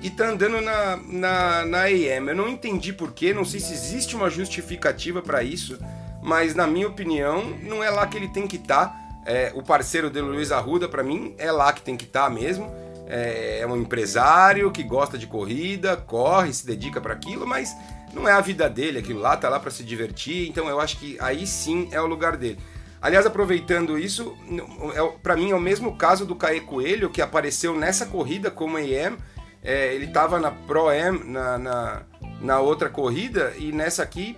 e 0.01 0.09
tá 0.09 0.29
andando 0.29 0.59
na, 0.59 0.97
na, 0.97 1.65
na 1.65 1.81
AM. 1.83 2.27
Eu 2.27 2.35
não 2.35 2.49
entendi 2.49 2.91
porquê, 2.91 3.33
não 3.33 3.45
sei 3.45 3.59
se 3.59 3.73
existe 3.73 4.15
uma 4.15 4.29
justificativa 4.29 5.21
para 5.21 5.43
isso, 5.43 5.77
mas 6.21 6.55
na 6.55 6.67
minha 6.67 6.87
opinião, 6.87 7.43
não 7.63 7.83
é 7.83 7.89
lá 7.89 8.05
que 8.07 8.17
ele 8.17 8.27
tem 8.27 8.47
que 8.47 8.57
estar. 8.57 8.87
Tá. 8.87 9.03
É, 9.25 9.53
o 9.55 9.63
parceiro 9.63 10.09
dele, 10.09 10.27
Luiz 10.27 10.51
Arruda, 10.51 10.89
para 10.89 11.01
mim, 11.01 11.33
é 11.37 11.49
lá 11.49 11.71
que 11.71 11.81
tem 11.81 11.95
que 11.95 12.03
estar 12.03 12.25
tá 12.25 12.29
mesmo. 12.29 12.69
É, 13.07 13.59
é 13.59 13.67
um 13.67 13.77
empresário 13.77 14.71
que 14.71 14.83
gosta 14.83 15.17
de 15.17 15.27
corrida, 15.27 15.97
corre, 15.97 16.53
se 16.53 16.65
dedica 16.65 17.01
para 17.01 17.13
aquilo, 17.13 17.45
mas 17.45 17.75
não 18.13 18.27
é 18.27 18.31
a 18.31 18.41
vida 18.41 18.69
dele, 18.69 18.99
aquilo 18.99 19.19
lá 19.19 19.35
tá 19.35 19.49
lá 19.49 19.59
para 19.59 19.71
se 19.71 19.83
divertir, 19.83 20.47
então 20.47 20.69
eu 20.69 20.79
acho 20.79 20.97
que 20.97 21.17
aí 21.19 21.45
sim 21.45 21.89
é 21.91 21.99
o 21.99 22.05
lugar 22.05 22.37
dele. 22.37 22.59
Aliás, 23.03 23.25
aproveitando 23.25 23.99
isso, 23.99 24.33
é, 24.95 25.17
para 25.21 25.35
mim 25.35 25.51
é 25.51 25.55
o 25.55 25.59
mesmo 25.59 25.97
caso 25.97 26.25
do 26.25 26.37
Caê 26.37 26.61
Coelho, 26.61 27.09
que 27.09 27.21
apareceu 27.21 27.75
nessa 27.75 28.05
corrida 28.05 28.49
como 28.49 28.77
AM. 28.77 29.17
É, 29.61 29.93
ele 29.93 30.05
estava 30.05 30.39
na 30.39 30.49
Pro 30.49 30.87
Am, 30.87 31.21
na, 31.25 31.57
na, 31.57 32.01
na, 32.39 32.59
outra 32.61 32.87
corrida, 32.87 33.53
e 33.57 33.73
nessa 33.73 34.03
aqui 34.03 34.37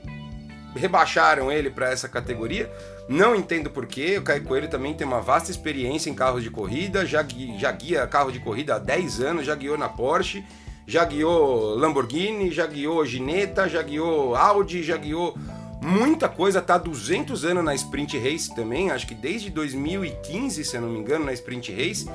rebaixaram 0.75 1.51
ele 1.51 1.69
para 1.69 1.91
essa 1.91 2.09
categoria. 2.09 2.71
Não 3.07 3.35
entendo 3.35 3.69
porquê, 3.69 4.17
o 4.17 4.23
Caio 4.23 4.43
Coelho 4.43 4.67
também 4.67 4.93
tem 4.93 5.05
uma 5.05 5.21
vasta 5.21 5.51
experiência 5.51 6.09
em 6.09 6.13
carros 6.15 6.41
de 6.41 6.49
corrida, 6.49 7.05
já, 7.05 7.23
já 7.57 7.71
guia 7.71 8.07
carro 8.07 8.31
de 8.31 8.39
corrida 8.39 8.75
há 8.75 8.79
10 8.79 9.21
anos, 9.21 9.45
já 9.45 9.53
guiou 9.53 9.77
na 9.77 9.87
Porsche, 9.87 10.43
já 10.87 11.05
guiou 11.05 11.75
Lamborghini, 11.75 12.51
já 12.51 12.65
guiou 12.65 13.05
Gineta, 13.05 13.69
já 13.69 13.81
guiou 13.83 14.35
Audi, 14.35 14.81
já 14.81 14.97
guiou 14.97 15.37
muita 15.81 16.27
coisa, 16.27 16.61
tá 16.61 16.79
200 16.79 17.45
anos 17.45 17.63
na 17.63 17.75
Sprint 17.75 18.17
Race 18.17 18.53
também, 18.55 18.89
acho 18.89 19.05
que 19.05 19.13
desde 19.13 19.51
2015, 19.51 20.65
se 20.65 20.75
eu 20.75 20.81
não 20.81 20.89
me 20.89 20.97
engano, 20.97 21.25
na 21.25 21.33
Sprint 21.33 21.71
Race. 21.71 22.09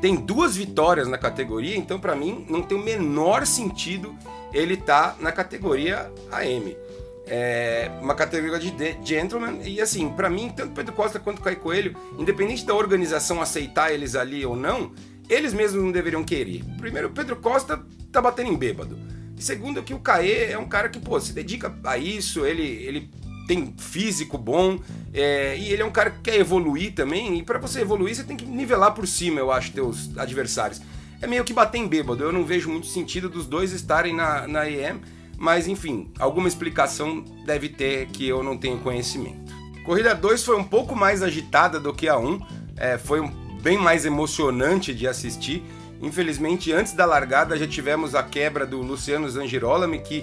Tem 0.00 0.16
duas 0.16 0.56
vitórias 0.56 1.06
na 1.06 1.18
categoria, 1.18 1.76
então 1.76 2.00
para 2.00 2.16
mim 2.16 2.46
não 2.48 2.62
tem 2.62 2.78
o 2.78 2.82
menor 2.82 3.46
sentido 3.46 4.16
ele 4.52 4.76
tá 4.76 5.16
na 5.20 5.30
categoria 5.30 6.10
AM. 6.32 6.76
É 7.26 7.90
uma 8.00 8.14
categoria 8.14 8.58
de 8.58 8.98
gentleman 9.04 9.60
e 9.62 9.80
assim, 9.80 10.08
para 10.10 10.28
mim, 10.28 10.52
tanto 10.54 10.72
Pedro 10.72 10.92
Costa 10.92 11.20
quanto 11.20 11.42
Caio 11.42 11.58
Coelho, 11.58 11.96
independente 12.18 12.64
da 12.64 12.74
organização 12.74 13.40
aceitar 13.40 13.92
eles 13.92 14.16
ali 14.16 14.44
ou 14.44 14.56
não, 14.56 14.92
eles 15.28 15.52
mesmos 15.52 15.82
não 15.82 15.92
deveriam 15.92 16.24
querer. 16.24 16.64
Primeiro, 16.78 17.10
Pedro 17.10 17.36
Costa 17.36 17.84
tá 18.10 18.20
batendo 18.20 18.50
em 18.50 18.56
bêbado. 18.56 18.98
Segundo, 19.38 19.82
que 19.82 19.94
o 19.94 20.00
Caê 20.00 20.50
é 20.50 20.58
um 20.58 20.68
cara 20.68 20.88
que, 20.88 20.98
pô, 20.98 21.18
se 21.20 21.32
dedica 21.32 21.72
a 21.84 21.96
isso, 21.96 22.44
ele, 22.44 22.62
ele 22.62 23.10
tem 23.46 23.74
físico 23.78 24.36
bom, 24.36 24.78
é, 25.14 25.56
e 25.56 25.72
ele 25.72 25.82
é 25.82 25.84
um 25.84 25.90
cara 25.90 26.10
que 26.10 26.20
quer 26.20 26.36
evoluir 26.36 26.94
também, 26.94 27.38
e 27.38 27.42
para 27.42 27.58
você 27.58 27.80
evoluir 27.80 28.14
você 28.14 28.22
tem 28.22 28.36
que 28.36 28.44
nivelar 28.44 28.92
por 28.92 29.08
cima, 29.08 29.40
eu 29.40 29.50
acho, 29.50 29.72
teus 29.72 30.16
adversários. 30.18 30.80
É 31.22 31.26
meio 31.26 31.42
que 31.42 31.52
bater 31.52 31.78
em 31.78 31.88
bêbado, 31.88 32.22
eu 32.22 32.32
não 32.32 32.44
vejo 32.44 32.68
muito 32.70 32.86
sentido 32.86 33.28
dos 33.28 33.46
dois 33.46 33.72
estarem 33.72 34.14
na, 34.14 34.46
na 34.46 34.68
EM, 34.68 35.00
mas 35.40 35.66
enfim, 35.66 36.12
alguma 36.18 36.46
explicação 36.46 37.24
deve 37.46 37.70
ter 37.70 38.08
que 38.08 38.28
eu 38.28 38.42
não 38.42 38.58
tenho 38.58 38.78
conhecimento. 38.80 39.50
Corrida 39.86 40.14
2 40.14 40.44
foi 40.44 40.54
um 40.54 40.62
pouco 40.62 40.94
mais 40.94 41.22
agitada 41.22 41.80
do 41.80 41.94
que 41.94 42.08
a 42.08 42.18
1, 42.18 42.28
um, 42.28 42.40
é, 42.76 42.98
foi 42.98 43.22
um, 43.22 43.30
bem 43.62 43.78
mais 43.78 44.04
emocionante 44.04 44.94
de 44.94 45.08
assistir. 45.08 45.64
Infelizmente, 46.02 46.70
antes 46.74 46.92
da 46.92 47.06
largada 47.06 47.56
já 47.56 47.66
tivemos 47.66 48.14
a 48.14 48.22
quebra 48.22 48.66
do 48.66 48.82
Luciano 48.82 49.26
Zangirolami, 49.30 50.00
que 50.00 50.22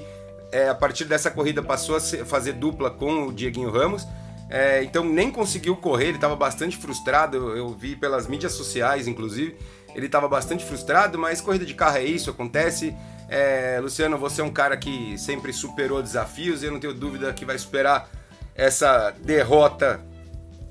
é, 0.52 0.70
a 0.70 0.76
partir 0.76 1.06
dessa 1.06 1.32
corrida 1.32 1.64
passou 1.64 1.96
a 1.96 2.00
fazer 2.00 2.54
dupla 2.54 2.92
com 2.92 3.26
o 3.26 3.34
Dieguinho 3.34 3.72
Ramos. 3.72 4.08
É, 4.52 4.84
então 4.84 5.04
nem 5.04 5.32
conseguiu 5.32 5.76
correr, 5.76 6.10
ele 6.10 6.18
estava 6.18 6.36
bastante 6.36 6.78
frustrado. 6.78 7.38
Eu, 7.38 7.58
eu, 7.58 7.70
vi 7.70 7.96
pelas 7.96 8.28
mídias 8.28 8.52
sociais, 8.52 9.08
inclusive, 9.08 9.58
ele 9.96 10.06
estava 10.06 10.28
bastante 10.28 10.64
frustrado. 10.64 11.18
Mas 11.18 11.42
corrida 11.42 11.66
de 11.66 11.74
carro 11.74 11.98
é 11.98 12.04
isso, 12.04 12.30
acontece. 12.30 12.96
É, 13.30 13.80
Luciano, 13.82 14.18
você 14.18 14.42
é 14.42 14.44
um 14.44 14.52
cara 14.52 14.78
que 14.78 15.18
sempre 15.18 15.52
superou 15.52 16.02
desafios. 16.02 16.64
E 16.64 16.68
eu 16.68 16.72
não 16.72 16.80
tenho 16.80 16.94
dúvida 16.94 17.34
que 17.34 17.46
vai 17.46 17.58
superar 17.58 18.10
essa 18.56 19.12
derrota, 19.12 20.00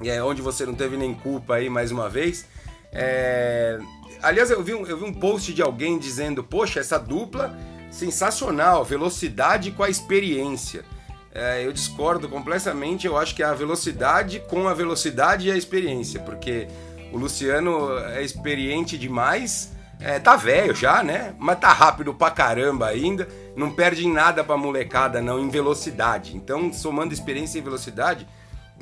é, 0.04 0.22
onde 0.22 0.42
você 0.42 0.66
não 0.66 0.74
teve 0.74 0.96
nem 0.96 1.14
culpa 1.14 1.56
aí 1.56 1.68
mais 1.68 1.90
uma 1.90 2.08
vez. 2.08 2.46
É, 2.92 3.78
aliás, 4.22 4.50
eu 4.50 4.62
vi, 4.62 4.74
um, 4.74 4.86
eu 4.86 4.98
vi 4.98 5.04
um 5.04 5.12
post 5.12 5.52
de 5.52 5.62
alguém 5.62 5.98
dizendo: 5.98 6.42
Poxa, 6.42 6.80
essa 6.80 6.98
dupla 6.98 7.56
sensacional, 7.90 8.84
velocidade 8.84 9.70
com 9.70 9.82
a 9.82 9.90
experiência. 9.90 10.84
É, 11.32 11.66
eu 11.66 11.72
discordo 11.72 12.28
completamente, 12.28 13.06
eu 13.06 13.16
acho 13.16 13.34
que 13.34 13.42
é 13.42 13.46
a 13.46 13.52
velocidade 13.52 14.42
com 14.48 14.66
a 14.68 14.72
velocidade 14.72 15.48
e 15.48 15.50
a 15.50 15.56
experiência, 15.56 16.18
porque 16.20 16.66
o 17.12 17.18
Luciano 17.18 17.98
é 17.98 18.22
experiente 18.22 18.96
demais, 18.96 19.75
é, 20.00 20.18
tá 20.18 20.36
velho 20.36 20.74
já, 20.74 21.02
né? 21.02 21.34
Mas 21.38 21.58
tá 21.58 21.72
rápido 21.72 22.12
pra 22.12 22.30
caramba 22.30 22.86
ainda, 22.86 23.28
não 23.56 23.70
perde 23.70 24.06
em 24.06 24.12
nada 24.12 24.44
pra 24.44 24.56
molecada 24.56 25.20
não, 25.22 25.40
em 25.40 25.48
velocidade. 25.48 26.36
Então, 26.36 26.72
somando 26.72 27.14
experiência 27.14 27.58
e 27.58 27.62
velocidade, 27.62 28.26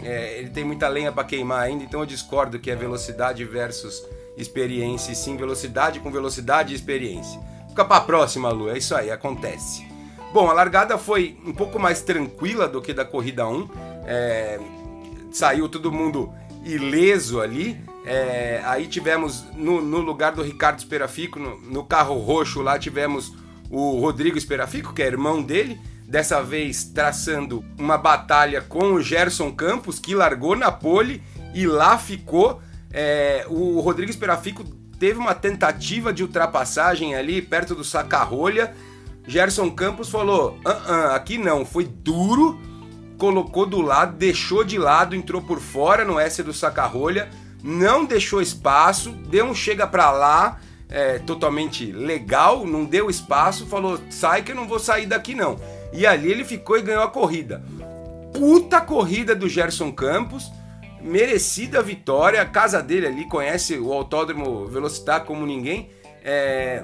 é, 0.02 0.38
ele 0.38 0.50
tem 0.50 0.64
muita 0.64 0.88
lenha 0.88 1.12
para 1.12 1.24
queimar 1.24 1.62
ainda, 1.62 1.84
então 1.84 2.00
eu 2.00 2.06
discordo 2.06 2.58
que 2.58 2.70
é 2.70 2.74
velocidade 2.76 3.44
versus 3.44 4.02
experiência, 4.36 5.12
e 5.12 5.14
sim 5.14 5.36
velocidade 5.36 6.00
com 6.00 6.10
velocidade 6.10 6.72
e 6.72 6.76
experiência. 6.76 7.40
Fica 7.68 7.84
para 7.84 7.96
a 7.96 8.00
próxima, 8.00 8.50
Lu. 8.50 8.68
É 8.68 8.78
isso 8.78 8.94
aí, 8.94 9.10
acontece. 9.10 9.86
Bom, 10.32 10.50
a 10.50 10.52
largada 10.52 10.98
foi 10.98 11.38
um 11.46 11.52
pouco 11.52 11.78
mais 11.78 12.02
tranquila 12.02 12.68
do 12.68 12.82
que 12.82 12.92
da 12.92 13.04
corrida 13.04 13.46
1. 13.46 13.68
É, 14.06 14.60
saiu 15.32 15.68
todo 15.68 15.92
mundo 15.92 16.32
ileso 16.64 17.40
ali. 17.40 17.80
É, 18.04 18.60
aí 18.64 18.86
tivemos 18.86 19.44
no, 19.54 19.80
no, 19.80 20.00
lugar 20.00 20.32
do 20.32 20.42
Ricardo 20.42 20.78
Esperafico, 20.78 21.38
no, 21.38 21.58
no, 21.60 21.84
carro 21.84 22.18
roxo 22.18 22.60
lá, 22.60 22.78
tivemos 22.78 23.32
o 23.70 23.98
Rodrigo 23.98 24.36
Esperafico, 24.36 24.92
que 24.92 25.02
é 25.02 25.06
irmão 25.06 25.42
dele. 25.42 25.80
Dessa 26.06 26.42
vez 26.42 26.84
traçando 26.84 27.64
uma 27.78 27.96
batalha 27.96 28.60
com 28.60 28.92
o 28.92 29.00
Gerson 29.00 29.50
Campos, 29.50 29.98
que 29.98 30.14
largou 30.14 30.54
na 30.54 30.70
pole 30.70 31.22
e 31.54 31.66
lá 31.66 31.96
ficou. 31.96 32.60
É, 32.92 33.46
o 33.48 33.80
Rodrigo 33.80 34.10
Esperafico 34.10 34.62
teve 34.98 35.18
uma 35.18 35.34
tentativa 35.34 36.12
de 36.12 36.22
ultrapassagem 36.22 37.14
ali 37.14 37.40
perto 37.40 37.74
do 37.74 37.82
saca-rolha. 37.82 38.74
Gerson 39.26 39.70
Campos 39.70 40.10
falou: 40.10 40.58
ah, 40.64 40.82
ah, 40.86 41.14
aqui 41.16 41.38
não, 41.38 41.64
foi 41.64 41.84
duro, 41.84 42.60
colocou 43.16 43.64
do 43.64 43.80
lado, 43.80 44.16
deixou 44.16 44.62
de 44.62 44.78
lado, 44.78 45.16
entrou 45.16 45.40
por 45.40 45.58
fora 45.58 46.04
no 46.04 46.18
S 46.18 46.42
do 46.42 46.52
saca-rolha, 46.52 47.30
não 47.64 48.04
deixou 48.04 48.42
espaço, 48.42 49.10
deu 49.10 49.46
um 49.46 49.54
chega 49.54 49.86
pra 49.86 50.10
lá, 50.10 50.60
é, 50.90 51.18
totalmente 51.18 51.90
legal, 51.90 52.66
não 52.66 52.84
deu 52.84 53.08
espaço, 53.08 53.66
falou: 53.66 53.98
sai 54.10 54.42
que 54.42 54.52
eu 54.52 54.56
não 54.56 54.68
vou 54.68 54.78
sair 54.78 55.06
daqui 55.06 55.34
não. 55.34 55.58
E 55.90 56.06
ali 56.06 56.30
ele 56.30 56.44
ficou 56.44 56.76
e 56.76 56.82
ganhou 56.82 57.02
a 57.02 57.08
corrida. 57.08 57.64
Puta 58.34 58.82
corrida 58.82 59.34
do 59.34 59.48
Gerson 59.48 59.90
Campos 59.90 60.52
merecida 61.00 61.82
vitória. 61.82 62.42
A 62.42 62.46
casa 62.46 62.82
dele 62.82 63.06
ali 63.06 63.28
conhece 63.28 63.78
o 63.78 63.92
Autódromo 63.92 64.66
Velocitar 64.66 65.24
como 65.24 65.46
ninguém. 65.46 65.90
É... 66.22 66.82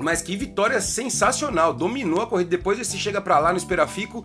Mas 0.00 0.22
que 0.22 0.36
vitória 0.36 0.80
sensacional! 0.80 1.74
Dominou 1.74 2.22
a 2.22 2.26
corrida. 2.26 2.50
Depois 2.50 2.78
esse 2.78 2.96
chega 2.96 3.20
para 3.20 3.38
lá 3.38 3.50
no 3.50 3.58
Esperafico, 3.58 4.24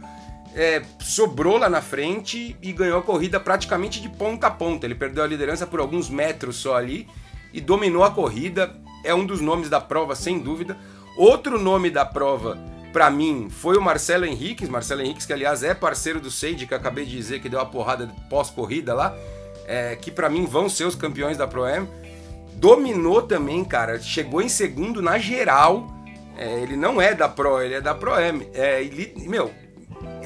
é, 0.56 0.82
sobrou 1.00 1.58
lá 1.58 1.70
na 1.70 1.82
frente 1.82 2.56
e 2.62 2.72
ganhou 2.72 3.00
a 3.00 3.04
corrida 3.04 3.40
praticamente 3.40 4.02
de 4.02 4.10
ponta 4.10 4.48
a 4.48 4.52
ponta. 4.52 4.86
Ele 4.86 4.96
perdeu 4.96 5.24
a 5.24 5.28
liderança 5.28 5.66
por 5.66 5.80
alguns 5.80 6.10
metros 6.10 6.58
só 6.58 6.76
ali 6.76 7.08
e 7.52 7.60
dominou 7.60 8.04
a 8.04 8.12
corrida. 8.12 8.76
É 9.04 9.14
um 9.14 9.26
dos 9.26 9.42
nomes 9.42 9.70
da 9.70 9.82
prova, 9.82 10.16
sem 10.16 10.40
dúvida. 10.40 10.78
Outro 11.18 11.60
nome 11.60 11.90
da 11.90 12.06
prova 12.06 12.58
para 12.94 13.10
mim, 13.10 13.50
foi 13.50 13.76
o 13.76 13.82
Marcelo 13.82 14.24
Henriques. 14.24 14.70
Marcelo 14.70 15.02
Henriques, 15.02 15.26
que 15.26 15.34
aliás 15.34 15.64
é 15.64 15.74
parceiro 15.74 16.22
do 16.22 16.30
Seide, 16.30 16.68
que 16.68 16.76
acabei 16.76 17.06
de 17.06 17.12
dizer 17.12 17.42
que 17.42 17.50
deu 17.50 17.60
uma 17.60 17.66
porrada 17.66 18.08
pós-corrida 18.30 18.94
lá. 18.94 19.18
É, 19.66 19.96
que 19.96 20.12
para 20.12 20.30
mim 20.30 20.46
vão 20.46 20.70
ser 20.70 20.86
os 20.86 20.94
campeões 20.94 21.36
da 21.36 21.48
Pro-Am. 21.48 21.88
Dominou 22.54 23.24
também, 23.24 23.66
cara. 23.66 24.00
Chegou 24.00 24.42
em 24.42 24.48
segundo 24.48 25.02
na 25.02 25.18
geral. 25.18 25.88
É, 26.38 26.60
ele 26.60 26.76
não 26.76 27.02
é 27.02 27.16
da 27.16 27.28
Pro, 27.28 27.62
ele 27.62 27.74
é 27.74 27.82
da 27.82 27.96
Pro-Am. 27.96 28.46
É, 28.54 28.84
ele, 28.84 29.14
meu, 29.28 29.52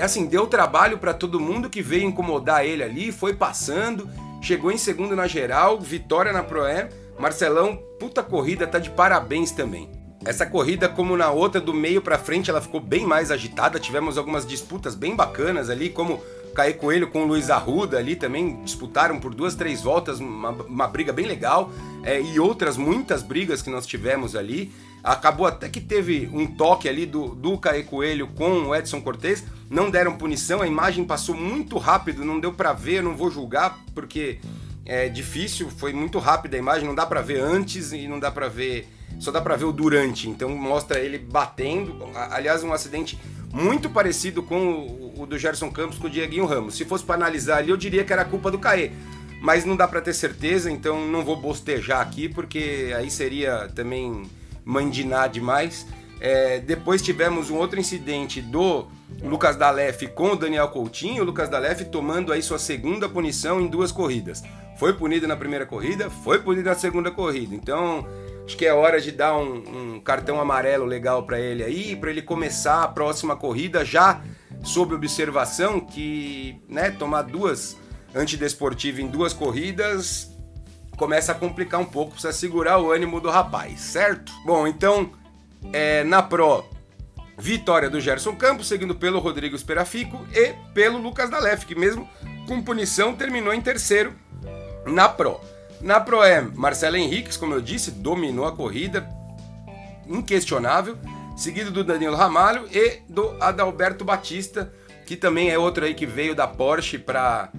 assim, 0.02 0.26
deu 0.26 0.48
trabalho 0.48 0.98
para 0.98 1.14
todo 1.14 1.40
mundo 1.40 1.70
que 1.70 1.82
veio 1.82 2.04
incomodar 2.04 2.66
ele 2.66 2.84
ali. 2.84 3.12
Foi 3.12 3.34
passando. 3.34 4.10
Chegou 4.42 4.72
em 4.72 4.78
segundo 4.78 5.16
na 5.16 5.28
geral. 5.28 5.80
Vitória 5.80 6.32
na 6.32 6.44
Pro-Am. 6.44 6.90
Marcelão, 7.18 7.80
puta 8.00 8.22
corrida, 8.22 8.68
tá 8.68 8.78
de 8.78 8.92
parabéns 8.92 9.52
também. 9.52 9.90
Essa 10.26 10.46
corrida, 10.46 10.90
como 10.90 11.16
na 11.16 11.32
outra, 11.32 11.62
do 11.62 11.74
meio 11.74 12.02
para 12.02 12.18
frente, 12.18 12.50
ela 12.50 12.62
ficou 12.62 12.80
bem 12.80 13.06
mais 13.06 13.32
agitada. 13.32 13.80
Tivemos 13.80 14.18
algumas 14.18 14.46
disputas 14.46 14.94
bem 14.94 15.16
bacanas 15.16 15.70
ali, 15.70 15.90
como 15.90 16.22
Caê 16.56 16.74
Coelho 16.74 17.08
com 17.08 17.24
o 17.24 17.28
Luiz 17.28 17.50
Arruda 17.50 17.98
ali 17.98 18.16
também 18.16 18.62
disputaram 18.64 19.20
por 19.20 19.34
duas, 19.34 19.56
três 19.56 19.82
voltas, 19.82 20.20
uma, 20.20 20.50
uma 20.50 20.88
briga 20.88 21.14
bem 21.14 21.26
legal. 21.26 21.72
É, 22.04 22.22
e 22.22 22.40
outras 22.40 22.78
muitas 22.78 23.22
brigas 23.22 23.62
que 23.62 23.70
nós 23.70 23.86
tivemos 23.86 24.36
ali. 24.36 24.72
Acabou 25.04 25.46
até 25.46 25.70
que 25.70 25.80
teve 25.80 26.30
um 26.34 26.48
toque 26.48 26.90
ali 26.90 27.06
do, 27.06 27.30
do 27.30 27.60
Coelho 27.88 28.28
com 28.28 28.68
o 28.68 28.76
Edson 28.76 29.02
Cortez. 29.02 29.44
Não 29.70 29.90
deram 29.90 30.18
punição, 30.18 30.62
a 30.62 30.68
imagem 30.68 31.06
passou 31.06 31.36
muito 31.36 31.78
rápido, 31.78 32.26
não 32.26 32.40
deu 32.40 32.54
para 32.54 32.74
ver, 32.74 33.04
não 33.04 33.16
vou 33.16 33.30
julgar, 33.30 33.80
porque 33.94 34.40
é 34.86 35.08
difícil, 35.10 35.70
foi 35.70 35.94
muito 35.94 36.18
rápida 36.20 36.58
a 36.58 36.60
imagem, 36.60 36.88
não 36.88 36.96
dá 36.96 37.06
para 37.06 37.22
ver 37.22 37.40
antes 37.42 37.92
e 37.92 38.08
não 38.08 38.20
dá 38.20 38.32
para 38.32 38.48
ver 38.48 38.88
só 39.20 39.32
dá 39.32 39.42
para 39.42 39.56
ver 39.56 39.66
o 39.66 39.72
durante, 39.72 40.30
então 40.30 40.50
mostra 40.50 41.00
ele 41.00 41.18
batendo. 41.18 41.98
Aliás, 42.32 42.64
um 42.64 42.72
acidente 42.72 43.18
muito 43.58 43.90
parecido 43.90 44.44
com 44.44 45.14
o, 45.18 45.26
do 45.26 45.38
Gerson 45.38 45.72
Campos 45.72 45.98
com 45.98 46.06
o 46.06 46.10
Dieguinho 46.10 46.46
Ramos. 46.46 46.76
Se 46.76 46.86
fosse 46.86 47.04
para 47.04 47.16
analisar 47.16 47.58
ali, 47.58 47.72
eu 47.72 47.78
diria 47.78 48.04
que 48.04 48.14
era 48.14 48.24
culpa 48.24 48.52
do 48.52 48.60
Caê. 48.60 48.92
Mas 49.42 49.66
não 49.66 49.76
dá 49.76 49.88
para 49.88 50.00
ter 50.00 50.14
certeza, 50.14 50.72
então 50.72 51.08
não 51.08 51.24
vou 51.24 51.36
bostejar 51.36 52.02
aqui, 52.02 52.30
porque 52.30 52.94
aí 52.96 53.10
seria 53.10 53.68
também 53.74 54.24
mandinar 54.64 55.30
demais. 55.30 55.88
É, 56.20 56.60
depois 56.60 57.02
tivemos 57.02 57.50
um 57.50 57.56
outro 57.56 57.80
incidente 57.80 58.42
do 58.42 58.88
Lucas 59.24 59.56
Dalef 59.56 60.08
com 60.08 60.32
o 60.32 60.36
Daniel 60.36 60.68
Coutinho, 60.70 61.24
o 61.24 61.26
Lucas 61.26 61.50
Dalef 61.50 61.86
tomando 61.86 62.32
aí 62.32 62.42
sua 62.42 62.60
segunda 62.60 63.10
punição 63.10 63.60
em 63.60 63.68
duas 63.68 63.92
corridas. 63.92 64.44
Foi 64.78 64.94
punido 64.94 65.28
na 65.28 65.36
primeira 65.36 65.66
corrida, 65.66 66.10
foi 66.10 66.40
punido 66.40 66.70
na 66.70 66.76
segunda 66.76 67.10
corrida. 67.10 67.56
Então, 67.56 68.08
Acho 68.48 68.56
que 68.56 68.66
é 68.66 68.74
hora 68.74 69.02
de 69.02 69.12
dar 69.12 69.38
um, 69.38 69.96
um 69.96 70.00
cartão 70.00 70.40
amarelo 70.40 70.86
legal 70.86 71.24
para 71.24 71.38
ele 71.38 71.66
aí, 71.66 71.98
para 71.98 72.10
ele 72.10 72.22
começar 72.22 72.82
a 72.82 72.88
próxima 72.88 73.36
corrida 73.36 73.84
já 73.84 74.22
sob 74.64 74.96
observação, 74.96 75.82
que 75.82 76.58
né, 76.70 76.90
tomar 76.92 77.24
duas 77.24 77.76
antidesportiva 78.16 79.02
em 79.02 79.08
duas 79.08 79.34
corridas, 79.34 80.32
começa 80.96 81.34
a 81.34 81.36
complicar 81.36 81.82
um 81.82 81.86
pouco, 81.86 82.14
precisa 82.14 82.32
segurar 82.32 82.80
o 82.80 82.90
ânimo 82.90 83.20
do 83.20 83.30
rapaz, 83.30 83.82
certo? 83.82 84.32
Bom, 84.46 84.66
então, 84.66 85.12
é, 85.74 86.06
na 86.06 86.24
Pro, 86.24 86.64
vitória 87.38 87.90
do 87.90 88.00
Gerson 88.00 88.34
Campos, 88.34 88.70
seguindo 88.70 88.96
pelo 88.96 89.20
Rodrigo 89.20 89.58
Esperafico 89.58 90.26
e 90.34 90.54
pelo 90.74 90.98
Lucas 90.98 91.30
Dalef, 91.30 91.66
que 91.66 91.76
mesmo 91.76 92.10
com 92.48 92.62
punição 92.62 93.14
terminou 93.14 93.54
em 93.54 93.60
terceiro 93.60 94.16
na 94.86 95.10
Pro. 95.10 95.38
Na 95.82 96.00
Pro 96.00 96.24
é 96.24 96.42
Marcelo 96.42 96.98
Henriques, 96.98 97.38
como 97.38 97.54
eu 97.54 97.62
disse, 97.62 97.92
dominou 97.92 98.46
a 98.46 98.52
corrida, 98.52 99.08
inquestionável, 100.08 100.98
seguido 101.36 101.72
do 101.72 101.84
Danilo 101.84 102.16
Ramalho 102.16 102.68
e 102.72 103.02
do 103.08 103.36
Adalberto 103.40 104.04
Batista, 104.04 104.74
que 105.06 105.16
também 105.16 105.50
é 105.50 105.58
outro 105.58 105.86
aí 105.86 105.94
que 105.94 106.06
veio 106.06 106.36
da 106.36 106.48
Porsche 106.48 106.98
para 106.98 107.50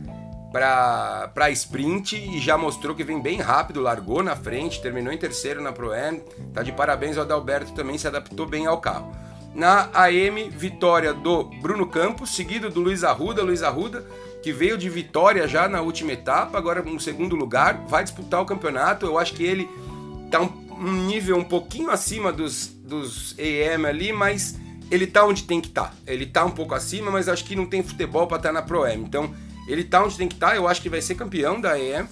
para 0.50 1.50
sprint 1.50 2.16
e 2.16 2.40
já 2.40 2.56
mostrou 2.56 2.96
que 2.96 3.04
vem 3.04 3.20
bem 3.20 3.38
rápido, 3.38 3.82
largou 3.82 4.22
na 4.22 4.34
frente, 4.34 4.80
terminou 4.80 5.12
em 5.12 5.18
terceiro 5.18 5.60
na 5.60 5.72
Pro 5.72 5.92
Am. 5.92 6.20
Tá 6.54 6.62
de 6.62 6.72
parabéns 6.72 7.18
ao 7.18 7.24
Adalberto 7.24 7.72
também 7.72 7.98
se 7.98 8.06
adaptou 8.06 8.46
bem 8.46 8.66
ao 8.66 8.80
carro. 8.80 9.12
Na 9.54 9.90
AM, 9.92 10.48
vitória 10.50 11.12
do 11.12 11.44
Bruno 11.44 11.86
Campos, 11.86 12.34
seguido 12.34 12.70
do 12.70 12.80
Luiz 12.80 13.04
Arruda, 13.04 13.42
Luiz 13.42 13.62
Arruda, 13.62 14.06
que 14.48 14.52
veio 14.52 14.78
de 14.78 14.88
vitória 14.88 15.46
já 15.46 15.68
na 15.68 15.82
última 15.82 16.12
etapa, 16.12 16.56
agora 16.56 16.80
no 16.80 16.98
segundo 16.98 17.36
lugar, 17.36 17.84
vai 17.86 18.02
disputar 18.02 18.40
o 18.40 18.46
campeonato. 18.46 19.04
Eu 19.04 19.18
acho 19.18 19.34
que 19.34 19.42
ele 19.42 19.68
tá 20.30 20.40
um, 20.40 21.06
nível 21.06 21.36
um 21.36 21.44
pouquinho 21.44 21.90
acima 21.90 22.32
dos, 22.32 22.68
dos 22.68 23.36
AM 23.38 23.84
ali, 23.84 24.10
mas 24.10 24.58
ele 24.90 25.06
tá 25.06 25.26
onde 25.26 25.42
tem 25.42 25.60
que 25.60 25.68
estar. 25.68 25.90
Tá. 25.90 25.94
Ele 26.06 26.24
tá 26.24 26.46
um 26.46 26.50
pouco 26.50 26.74
acima, 26.74 27.10
mas 27.10 27.28
acho 27.28 27.44
que 27.44 27.54
não 27.54 27.66
tem 27.66 27.82
futebol 27.82 28.26
para 28.26 28.38
estar 28.38 28.48
tá 28.48 28.52
na 28.54 28.62
Pro 28.62 28.84
Am. 28.84 29.02
Então, 29.02 29.34
ele 29.66 29.84
tá 29.84 30.02
onde 30.02 30.16
tem 30.16 30.26
que 30.26 30.34
estar, 30.34 30.52
tá, 30.52 30.56
eu 30.56 30.66
acho 30.66 30.80
que 30.80 30.88
vai 30.88 31.02
ser 31.02 31.14
campeão 31.14 31.60
da 31.60 31.78
EM. 31.78 32.06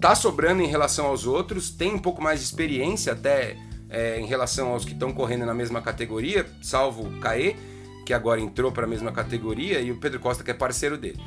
Tá 0.00 0.14
sobrando 0.14 0.62
em 0.62 0.68
relação 0.68 1.06
aos 1.06 1.26
outros, 1.26 1.68
tem 1.68 1.92
um 1.92 1.98
pouco 1.98 2.22
mais 2.22 2.38
de 2.38 2.46
experiência 2.46 3.12
até 3.12 3.56
é, 3.90 4.20
em 4.20 4.26
relação 4.26 4.68
aos 4.68 4.84
que 4.84 4.92
estão 4.92 5.12
correndo 5.12 5.44
na 5.44 5.52
mesma 5.52 5.82
categoria, 5.82 6.46
salvo 6.62 7.08
o 7.08 7.18
Caê, 7.18 7.56
que 8.06 8.14
agora 8.14 8.40
entrou 8.40 8.70
para 8.70 8.84
a 8.84 8.88
mesma 8.88 9.10
categoria, 9.10 9.80
e 9.80 9.90
o 9.90 9.96
Pedro 9.96 10.20
Costa, 10.20 10.44
que 10.44 10.50
é 10.52 10.54
parceiro 10.54 10.96
dele. 10.96 11.18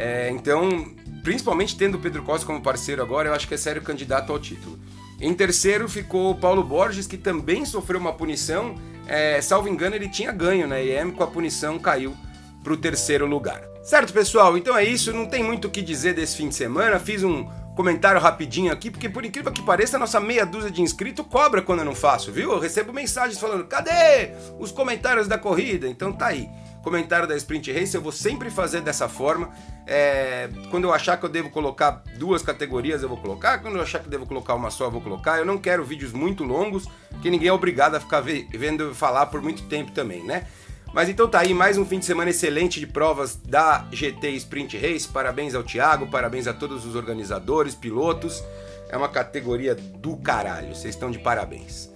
É, 0.00 0.30
então, 0.30 0.94
principalmente 1.24 1.76
tendo 1.76 1.96
o 1.96 2.00
Pedro 2.00 2.22
Costa 2.22 2.46
como 2.46 2.62
parceiro 2.62 3.02
agora, 3.02 3.28
eu 3.28 3.34
acho 3.34 3.48
que 3.48 3.54
é 3.54 3.56
sério 3.56 3.82
candidato 3.82 4.32
ao 4.32 4.38
título. 4.38 4.78
Em 5.20 5.34
terceiro 5.34 5.88
ficou 5.88 6.30
o 6.30 6.34
Paulo 6.36 6.62
Borges, 6.62 7.08
que 7.08 7.18
também 7.18 7.64
sofreu 7.64 7.98
uma 7.98 8.12
punição. 8.12 8.76
É, 9.08 9.42
salvo 9.42 9.68
engano, 9.68 9.96
ele 9.96 10.08
tinha 10.08 10.30
ganho 10.30 10.68
na 10.68 10.80
EM, 10.80 11.10
com 11.10 11.24
a 11.24 11.26
punição 11.26 11.80
caiu 11.80 12.16
para 12.62 12.72
o 12.72 12.76
terceiro 12.76 13.26
lugar. 13.26 13.60
Certo, 13.82 14.12
pessoal? 14.12 14.56
Então 14.56 14.76
é 14.76 14.84
isso. 14.84 15.12
Não 15.12 15.26
tem 15.26 15.42
muito 15.42 15.66
o 15.66 15.70
que 15.70 15.82
dizer 15.82 16.14
desse 16.14 16.36
fim 16.36 16.48
de 16.48 16.54
semana. 16.54 17.00
Fiz 17.00 17.24
um 17.24 17.44
comentário 17.74 18.20
rapidinho 18.20 18.72
aqui, 18.72 18.92
porque 18.92 19.08
por 19.08 19.24
incrível 19.24 19.50
que 19.50 19.62
pareça, 19.62 19.96
a 19.96 20.00
nossa 20.00 20.20
meia 20.20 20.46
dúzia 20.46 20.70
de 20.70 20.80
inscritos 20.80 21.26
cobra 21.26 21.60
quando 21.60 21.80
eu 21.80 21.84
não 21.84 21.94
faço, 21.94 22.30
viu? 22.30 22.52
Eu 22.52 22.60
recebo 22.60 22.92
mensagens 22.92 23.40
falando: 23.40 23.64
cadê 23.64 24.30
os 24.60 24.70
comentários 24.70 25.26
da 25.26 25.36
corrida? 25.36 25.88
Então 25.88 26.12
tá 26.12 26.26
aí. 26.26 26.48
Comentário 26.88 27.28
da 27.28 27.36
Sprint 27.36 27.70
Race 27.70 27.94
eu 27.94 28.00
vou 28.00 28.10
sempre 28.10 28.48
fazer 28.48 28.80
dessa 28.80 29.10
forma. 29.10 29.50
É, 29.86 30.48
quando 30.70 30.84
eu 30.84 30.94
achar 30.94 31.18
que 31.18 31.26
eu 31.26 31.28
devo 31.28 31.50
colocar 31.50 32.02
duas 32.16 32.40
categorias, 32.40 33.02
eu 33.02 33.10
vou 33.10 33.18
colocar. 33.18 33.58
Quando 33.58 33.76
eu 33.76 33.82
achar 33.82 33.98
que 33.98 34.08
devo 34.08 34.24
colocar 34.24 34.54
uma 34.54 34.70
só, 34.70 34.86
eu 34.86 34.90
vou 34.90 35.02
colocar. 35.02 35.38
Eu 35.38 35.44
não 35.44 35.58
quero 35.58 35.84
vídeos 35.84 36.12
muito 36.12 36.44
longos, 36.44 36.88
que 37.20 37.28
ninguém 37.28 37.48
é 37.48 37.52
obrigado 37.52 37.94
a 37.94 38.00
ficar 38.00 38.22
vendo 38.22 38.94
falar 38.94 39.26
por 39.26 39.42
muito 39.42 39.64
tempo 39.64 39.92
também, 39.92 40.24
né? 40.24 40.46
Mas 40.94 41.10
então 41.10 41.28
tá 41.28 41.40
aí 41.40 41.52
mais 41.52 41.76
um 41.76 41.84
fim 41.84 41.98
de 41.98 42.06
semana 42.06 42.30
excelente 42.30 42.80
de 42.80 42.86
provas 42.86 43.36
da 43.36 43.84
GT 43.92 44.30
Sprint 44.30 44.78
Race. 44.78 45.06
Parabéns 45.06 45.54
ao 45.54 45.62
Thiago, 45.62 46.06
parabéns 46.06 46.46
a 46.46 46.54
todos 46.54 46.86
os 46.86 46.94
organizadores, 46.94 47.74
pilotos. 47.74 48.42
É 48.88 48.96
uma 48.96 49.10
categoria 49.10 49.74
do 49.74 50.16
caralho, 50.16 50.74
vocês 50.74 50.94
estão 50.94 51.10
de 51.10 51.18
parabéns. 51.18 51.90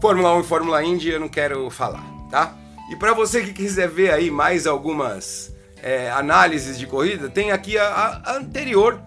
Fórmula 0.00 0.32
1 0.36 0.40
e 0.42 0.44
Fórmula 0.44 0.84
Indy 0.84 1.10
eu 1.10 1.18
não 1.18 1.28
quero 1.28 1.68
falar, 1.70 2.04
tá? 2.30 2.56
E 2.90 2.96
para 2.96 3.12
você 3.12 3.42
que 3.42 3.52
quiser 3.52 3.88
ver 3.88 4.12
aí 4.12 4.30
mais 4.30 4.66
algumas 4.66 5.52
é, 5.82 6.10
análises 6.10 6.78
de 6.78 6.86
corrida, 6.86 7.28
tem 7.28 7.50
aqui 7.50 7.76
a, 7.76 7.86
a, 8.24 8.36
anterior 8.36 9.00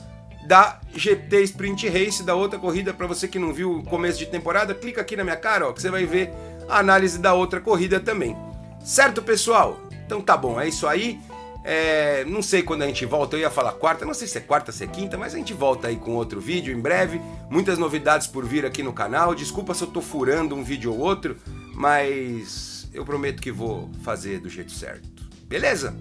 da 0.46 0.80
GT 0.96 1.44
Sprint 1.44 1.88
Race, 1.88 2.24
da 2.24 2.36
outra 2.36 2.60
corrida. 2.60 2.94
Para 2.94 3.08
você 3.08 3.28
que 3.28 3.40
não 3.40 3.54
viu 3.54 3.78
o 3.78 3.84
começo 3.84 4.20
de 4.20 4.26
temporada, 4.26 4.74
clica 4.74 5.02
aqui 5.02 5.16
na 5.16 5.24
minha 5.24 5.38
cara, 5.38 5.68
ó, 5.68 5.74
que 5.74 5.82
você 5.82 5.90
vai 5.90 6.06
ver 6.06 6.32
a 6.68 6.80
análise 6.80 7.20
da 7.20 7.34
outra 7.34 7.60
corrida 7.60 8.00
também. 8.00 8.36
Certo, 8.84 9.22
pessoal? 9.22 9.80
Então 10.06 10.22
tá 10.22 10.36
bom, 10.36 10.60
é 10.60 10.68
isso 10.68 10.88
aí. 10.88 11.20
É, 11.64 12.24
não 12.26 12.42
sei 12.42 12.64
quando 12.64 12.84
a 12.84 12.88
gente 12.88 13.06
volta, 13.06 13.36
eu 13.36 13.42
ia 13.42 13.50
falar 13.50 13.74
quarta, 13.74 14.06
não 14.06 14.14
sei 14.14 14.28
se 14.28 14.38
é 14.38 14.42
quarta, 14.42 14.72
se 14.72 14.84
é 14.84 14.88
quinta, 14.88 15.18
mas 15.18 15.34
a 15.34 15.38
gente 15.38 15.54
volta 15.54 15.90
aí 15.90 15.98
com 15.98 16.16
outro 16.16 16.40
vídeo 16.40 16.76
em 16.76 16.80
breve. 16.80 17.22
Muitas 17.50 17.78
novidades 17.78 18.28
por 18.28 18.46
vir 18.46 18.66
aqui 18.66 18.82
no 18.82 18.94
canal. 18.94 19.36
Desculpa 19.36 19.74
se 19.74 19.84
eu 19.84 19.88
tô 19.88 20.02
furando 20.02 20.56
um 20.56 20.64
vídeo 20.64 20.92
ou 20.92 21.00
outro, 21.00 21.38
mas 21.76 22.69
eu 22.94 23.06
prometo 23.06 23.42
que 23.42 23.52
vou 23.52 23.90
fazer 24.04 24.40
do 24.40 24.50
jeito 24.50 24.72
certo. 24.72 25.30
Beleza? 25.48 25.96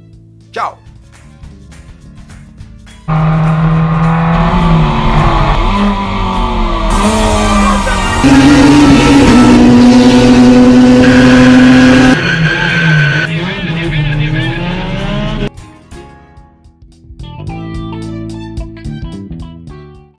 Tchau! 0.50 0.82